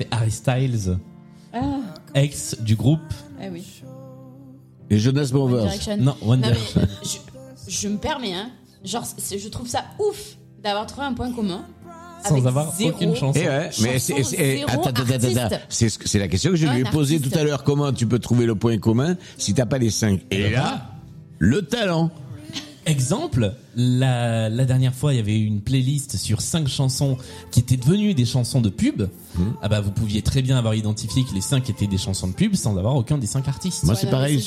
C'est 0.00 0.08
Harry 0.12 0.30
Styles, 0.30 0.96
Ah, 1.52 1.58
ex 2.14 2.56
du 2.62 2.74
groupe. 2.74 3.00
ah 3.38 3.44
oui. 3.52 3.82
Les 4.88 4.98
Jonas 4.98 5.24
One 5.34 5.50
Brothers. 5.50 5.64
Direction. 5.64 5.96
Non, 5.98 6.16
One 6.22 6.40
Non, 6.40 6.48
mais 6.48 6.54
Direction. 6.54 6.80
je, 7.68 7.70
je 7.70 7.88
me 7.88 7.98
permets, 7.98 8.32
hein. 8.32 8.48
Genre, 8.82 9.04
c'est- 9.18 9.38
je 9.38 9.48
trouve 9.50 9.68
ça 9.68 9.84
ouf 9.98 10.38
d'avoir 10.62 10.86
trouvé 10.86 11.06
un 11.06 11.12
point 11.12 11.30
commun. 11.34 11.66
Sans 12.24 12.30
avec 12.32 12.46
avoir 12.46 12.74
zéro 12.74 12.90
aucune 12.92 13.14
chance. 13.14 13.36
Eh 13.38 13.46
ouais, 13.46 13.70
mais 13.82 13.98
Chanson 13.98 13.98
c'est, 13.98 14.22
c'est- 14.24 14.36
eh, 14.38 14.56
zéro 14.60 14.70
attends, 14.70 14.80
attends, 14.84 15.02
attends, 15.02 15.12
attends. 15.26 15.38
artiste. 15.42 15.60
C'est, 15.68 15.88
ce 15.90 15.98
que- 15.98 16.08
c'est 16.08 16.18
la 16.18 16.28
question 16.28 16.50
que 16.52 16.56
je 16.56 16.66
lui 16.66 16.78
ai 16.80 16.86
Un 16.86 16.90
posée 16.90 17.16
artiste. 17.16 17.34
tout 17.34 17.38
à 17.38 17.44
l'heure. 17.44 17.62
Comment 17.62 17.92
tu 17.92 18.06
peux 18.06 18.18
trouver 18.18 18.46
le 18.46 18.54
point 18.54 18.78
commun 18.78 19.16
si 19.36 19.52
t'as 19.52 19.66
pas 19.66 19.76
les 19.76 19.90
cinq? 19.90 20.22
Et 20.30 20.48
là, 20.48 20.86
le 21.38 21.60
talent. 21.60 22.10
Exemple, 22.90 23.54
la, 23.76 24.48
la 24.48 24.64
dernière 24.64 24.94
fois, 24.94 25.12
il 25.14 25.16
y 25.16 25.20
avait 25.20 25.38
une 25.38 25.60
playlist 25.60 26.16
sur 26.16 26.40
cinq 26.40 26.68
chansons 26.68 27.16
qui 27.50 27.60
étaient 27.60 27.76
devenues 27.76 28.14
des 28.14 28.24
chansons 28.24 28.60
de 28.60 28.68
pub. 28.68 29.02
Hmm. 29.36 29.50
Ah 29.62 29.68
bah, 29.68 29.80
vous 29.80 29.92
pouviez 29.92 30.22
très 30.22 30.42
bien 30.42 30.58
avoir 30.58 30.74
identifié 30.74 31.22
que 31.24 31.32
les 31.34 31.40
cinq 31.40 31.70
étaient 31.70 31.86
des 31.86 31.98
chansons 31.98 32.28
de 32.28 32.32
pub 32.32 32.54
sans 32.56 32.76
avoir 32.76 32.96
aucun 32.96 33.16
des 33.18 33.26
cinq 33.26 33.46
artistes. 33.48 33.84
Moi, 33.84 33.94
c'est 33.94 34.06
Ouais, 34.06 34.10
pareil. 34.10 34.44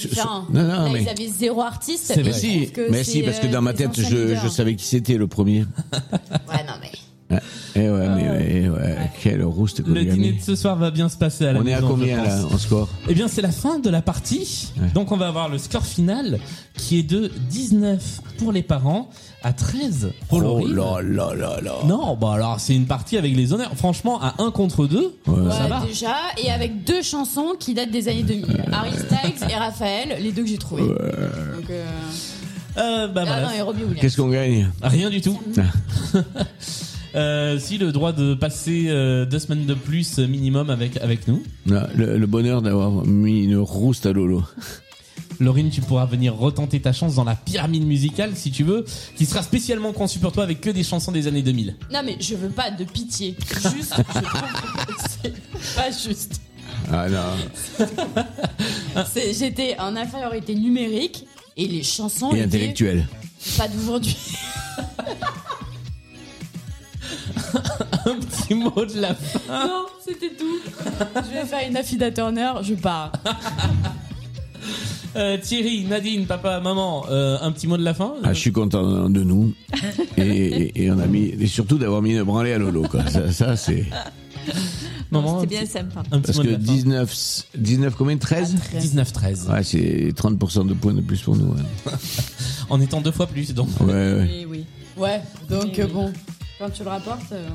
Non, 0.51 0.63
non, 0.63 0.67
Là, 0.67 0.89
mais. 0.91 1.03
ils 1.03 1.09
avaient 1.09 1.29
zéro 1.29 1.61
artiste. 1.61 2.11
C'est 2.13 2.21
vrai. 2.21 2.33
Si, 2.33 2.69
mais 2.91 3.03
si, 3.03 3.23
parce 3.23 3.39
que 3.39 3.47
euh, 3.47 3.51
dans 3.51 3.61
ma 3.61 3.73
tête, 3.73 3.91
je, 3.95 4.35
je 4.35 4.47
savais 4.49 4.75
qui 4.75 4.85
c'était 4.85 5.17
le 5.17 5.27
premier. 5.27 5.59
Ouais, 5.61 6.63
non, 6.67 6.73
mais. 6.81 6.91
Eh 7.75 7.89
ouais, 7.89 8.07
mais 8.09 8.29
ouais, 8.29 8.69
ouais, 8.69 8.97
quelle 9.21 9.43
rouste 9.43 9.81
qu'on 9.83 9.89
Le 9.91 10.01
lui 10.01 10.11
a 10.11 10.13
dîner 10.13 10.31
mis. 10.33 10.37
de 10.37 10.43
ce 10.43 10.55
soir 10.55 10.75
va 10.75 10.91
bien 10.91 11.09
se 11.09 11.17
passer 11.17 11.47
à 11.47 11.53
la 11.53 11.59
On 11.59 11.65
est 11.65 11.73
à 11.73 11.77
maison, 11.81 11.87
je 11.87 11.91
combien 11.93 12.17
pense. 12.17 12.27
là 12.27 12.45
en 12.53 12.57
score 12.59 12.89
Eh 13.09 13.13
bien, 13.15 13.27
c'est 13.27 13.41
la 13.41 13.51
fin 13.51 13.79
de 13.79 13.89
la 13.89 14.01
partie. 14.03 14.71
Ouais. 14.79 14.89
Donc, 14.93 15.11
on 15.11 15.17
va 15.17 15.27
avoir 15.27 15.49
le 15.49 15.57
score 15.57 15.85
final 15.85 16.39
qui 16.77 16.99
est 16.99 17.03
de 17.03 17.31
19 17.49 18.21
pour 18.37 18.51
les 18.51 18.61
parents 18.61 19.09
à 19.41 19.53
13 19.53 20.11
pour 20.29 20.37
Oh 20.37 20.41
Laurie. 20.41 20.71
là 20.73 21.01
là 21.01 21.33
là 21.35 21.61
là. 21.61 21.73
Non, 21.85 22.15
bah 22.15 22.33
alors 22.33 22.59
c'est 22.59 22.75
une 22.75 22.85
partie 22.85 23.17
avec 23.17 23.35
les 23.35 23.53
honneurs. 23.53 23.71
Franchement, 23.75 24.21
à 24.21 24.35
1 24.41 24.51
contre 24.51 24.85
2, 24.85 24.97
Ouais. 25.27 25.51
ça 25.51 25.63
Ouais, 25.63 25.69
va. 25.69 25.79
déjà, 25.85 26.15
et 26.43 26.51
avec 26.51 26.83
deux 26.83 27.01
chansons 27.01 27.53
qui 27.59 27.73
datent 27.73 27.91
des 27.91 28.07
années 28.07 28.23
2000. 28.23 28.65
Harry 28.71 28.91
Styles 28.91 29.49
et 29.49 29.55
Raphaël, 29.55 30.17
les 30.21 30.31
deux 30.31 30.43
que 30.43 30.49
j'ai 30.49 30.57
trouvés. 30.59 30.83
Donc, 30.83 31.69
euh... 31.71 31.85
Euh, 32.77 33.07
bah, 33.07 33.23
Ah 33.27 33.39
bref. 33.41 33.43
non, 33.43 33.57
et 33.57 33.61
Robbie 33.61 33.81
Williams. 33.81 33.99
Qu'est-ce 34.01 34.17
qu'on 34.17 34.29
gagne? 34.29 34.69
Rien 34.81 35.09
du 35.09 35.21
tout. 35.21 35.39
Euh, 37.15 37.59
si 37.59 37.77
le 37.77 37.91
droit 37.91 38.11
de 38.11 38.33
passer 38.33 38.85
euh, 38.87 39.25
deux 39.25 39.37
semaines 39.39 39.65
de 39.65 39.73
plus 39.75 40.17
minimum 40.19 40.69
avec 40.69 40.97
avec 40.97 41.27
nous. 41.27 41.43
Non, 41.65 41.83
le, 41.95 42.17
le 42.17 42.27
bonheur 42.27 42.61
d'avoir 42.61 42.89
mis 43.05 43.43
une 43.43 43.57
rouste 43.57 44.05
à 44.07 44.13
Lolo. 44.13 44.43
Laurine, 45.39 45.69
tu 45.69 45.81
pourras 45.81 46.05
venir 46.05 46.35
retenter 46.35 46.79
ta 46.79 46.93
chance 46.93 47.15
dans 47.15 47.23
la 47.23 47.35
pyramide 47.35 47.85
musicale 47.85 48.31
si 48.35 48.51
tu 48.51 48.63
veux, 48.63 48.85
qui 49.15 49.25
sera 49.25 49.41
spécialement 49.43 49.91
conçue 49.91 50.19
pour 50.19 50.31
toi 50.31 50.43
avec 50.43 50.61
que 50.61 50.69
des 50.69 50.83
chansons 50.83 51.11
des 51.11 51.27
années 51.27 51.41
2000. 51.41 51.75
Non, 51.91 52.01
mais 52.05 52.17
je 52.19 52.35
veux 52.35 52.49
pas 52.49 52.71
de 52.71 52.83
pitié. 52.83 53.35
Juste, 53.75 53.93
je 53.97 54.03
trouve 54.03 54.21
que 54.85 54.93
c'est 55.23 55.75
pas 55.75 55.91
juste. 55.91 56.41
Ah 56.91 57.07
non. 57.09 57.85
C'est- 59.11 59.33
J'étais 59.37 59.75
en 59.79 59.95
infériorité 59.95 60.53
numérique 60.55 61.25
et 61.57 61.67
les 61.67 61.83
chansons 61.83 62.31
Et 62.31 62.37
étaient 62.37 62.45
intellectuel. 62.45 63.07
pas 63.57 63.67
d'aujourd'hui. 63.67 64.17
Un 68.05 68.15
petit 68.19 68.53
mot 68.55 68.85
de 68.85 68.99
la 68.99 69.13
fin. 69.15 69.67
Non, 69.67 69.85
c'était 70.05 70.31
tout. 70.37 70.59
Je 71.15 71.33
vais 71.39 71.45
faire 71.45 71.67
une 71.69 71.77
affida 71.77 72.11
Turner, 72.11 72.51
je 72.63 72.73
pars. 72.75 73.11
Euh, 75.15 75.37
Thierry, 75.37 75.83
Nadine, 75.85 76.25
papa, 76.25 76.59
maman, 76.59 77.05
euh, 77.09 77.37
un 77.41 77.51
petit 77.51 77.67
mot 77.67 77.77
de 77.77 77.83
la 77.83 77.93
fin 77.93 78.13
Ah, 78.23 78.33
je 78.33 78.39
suis 78.39 78.51
content 78.51 79.07
de 79.09 79.23
nous. 79.23 79.53
Et, 80.17 80.21
et, 80.21 80.83
et 80.85 80.91
on 80.91 80.97
a 80.97 81.05
mis, 81.05 81.25
et 81.39 81.45
surtout 81.45 81.77
d'avoir 81.77 82.01
mis 82.01 82.13
une 82.15 82.23
branlée 82.23 82.53
à 82.53 82.57
Lolo, 82.57 82.81
quoi. 82.89 83.05
Ça, 83.07 83.31
ça, 83.31 83.55
c'est. 83.55 83.85
Maman, 85.11 85.41
C'était 85.41 85.57
bien 85.57 85.65
sympa. 85.67 85.99
un 86.11 86.19
petit 86.19 86.31
Parce 86.33 86.37
mot 86.39 86.43
de 86.43 86.47
que 86.47 86.53
la 86.53 86.57
fin. 86.57 86.63
19, 86.73 87.43
19 87.55 87.95
combien 87.95 88.17
13 88.17 88.55
19-13. 88.79 89.51
Ouais, 89.51 89.63
c'est 89.63 90.11
30% 90.15 90.65
de 90.67 90.73
points 90.73 90.93
de 90.95 91.01
plus 91.01 91.21
pour 91.21 91.35
nous. 91.35 91.53
Ouais, 91.53 91.61
En 92.71 92.81
étant 92.81 92.99
deux 92.99 93.11
fois 93.11 93.27
plus, 93.27 93.53
donc. 93.53 93.67
ouais. 93.81 93.93
ouais. 93.93 94.27
Oui, 94.27 94.45
oui. 94.49 94.65
Ouais, 94.97 95.21
donc 95.49 95.65
Oui, 95.65 95.79
euh, 95.79 95.85
oui. 95.85 95.91
bon, 95.93 96.13
quand 96.59 96.69
tu 96.69 96.83
le 96.83 96.89
rapportes. 96.89 97.31
euh, 97.31 97.47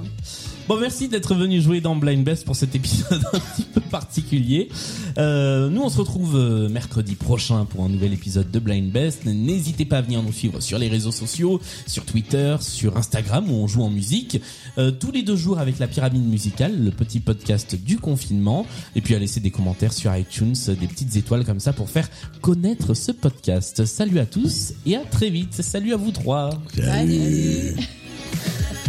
Bon, 0.69 0.79
merci 0.79 1.09
d'être 1.09 1.35
venu 1.35 1.63
jouer 1.63 1.81
dans 1.81 1.97
Blind 1.97 2.23
Best 2.23 2.45
pour 2.45 2.55
cet 2.55 2.75
épisode 2.75 3.23
un 3.33 3.39
petit 3.39 3.63
peu 3.63 3.81
particulier. 3.81 4.69
Euh, 5.17 5.71
nous, 5.71 5.81
on 5.81 5.89
se 5.89 5.97
retrouve 5.97 6.37
euh, 6.37 6.69
mercredi 6.69 7.15
prochain 7.15 7.65
pour 7.65 7.85
un 7.85 7.89
nouvel 7.89 8.13
épisode 8.13 8.51
de 8.51 8.59
Blind 8.59 8.91
Best. 8.93 9.25
N'hésitez 9.25 9.87
pas 9.87 9.99
à 9.99 10.03
venir 10.03 10.23
nous 10.23 10.33
suivre 10.33 10.61
sur 10.61 10.79
les 10.79 10.89
réseaux 10.89 11.11
sociaux, 11.13 11.59
sur 11.87 12.05
Twitter, 12.05 12.57
sur 12.61 12.99
Instagram 12.99 13.51
où 13.51 13.55
on 13.55 13.67
joue 13.67 13.83
en 13.83 13.89
musique. 13.89 14.43
Euh, 14.77 14.91
tous 14.91 15.11
les 15.11 15.23
deux 15.23 15.37
jours 15.37 15.59
avec 15.59 15.79
la 15.79 15.89
pyramide 15.89 16.29
musicale, 16.29 16.79
le 16.79 16.91
petit 16.91 17.21
podcast 17.21 17.75
du 17.75 17.97
confinement. 17.99 18.67
Et 18.95 19.01
puis 19.01 19.15
à 19.15 19.19
laisser 19.19 19.41
des 19.41 19.51
commentaires 19.51 19.95
sur 19.95 20.15
iTunes, 20.15 20.55
des 20.67 20.87
petites 20.87 21.17
étoiles 21.17 21.47
comme 21.47 21.61
ça 21.61 21.73
pour 21.73 21.89
faire 21.89 22.11
connaître 22.43 22.93
ce 22.93 23.13
podcast. 23.13 23.87
Salut 23.87 24.19
à 24.19 24.27
tous 24.27 24.75
et 24.85 24.97
à 24.97 25.05
très 25.07 25.31
vite. 25.31 25.55
Salut 25.63 25.95
à 25.95 25.97
vous 25.97 26.11
trois. 26.11 26.51
Salut. 26.77 27.75
Salut. 27.75 27.77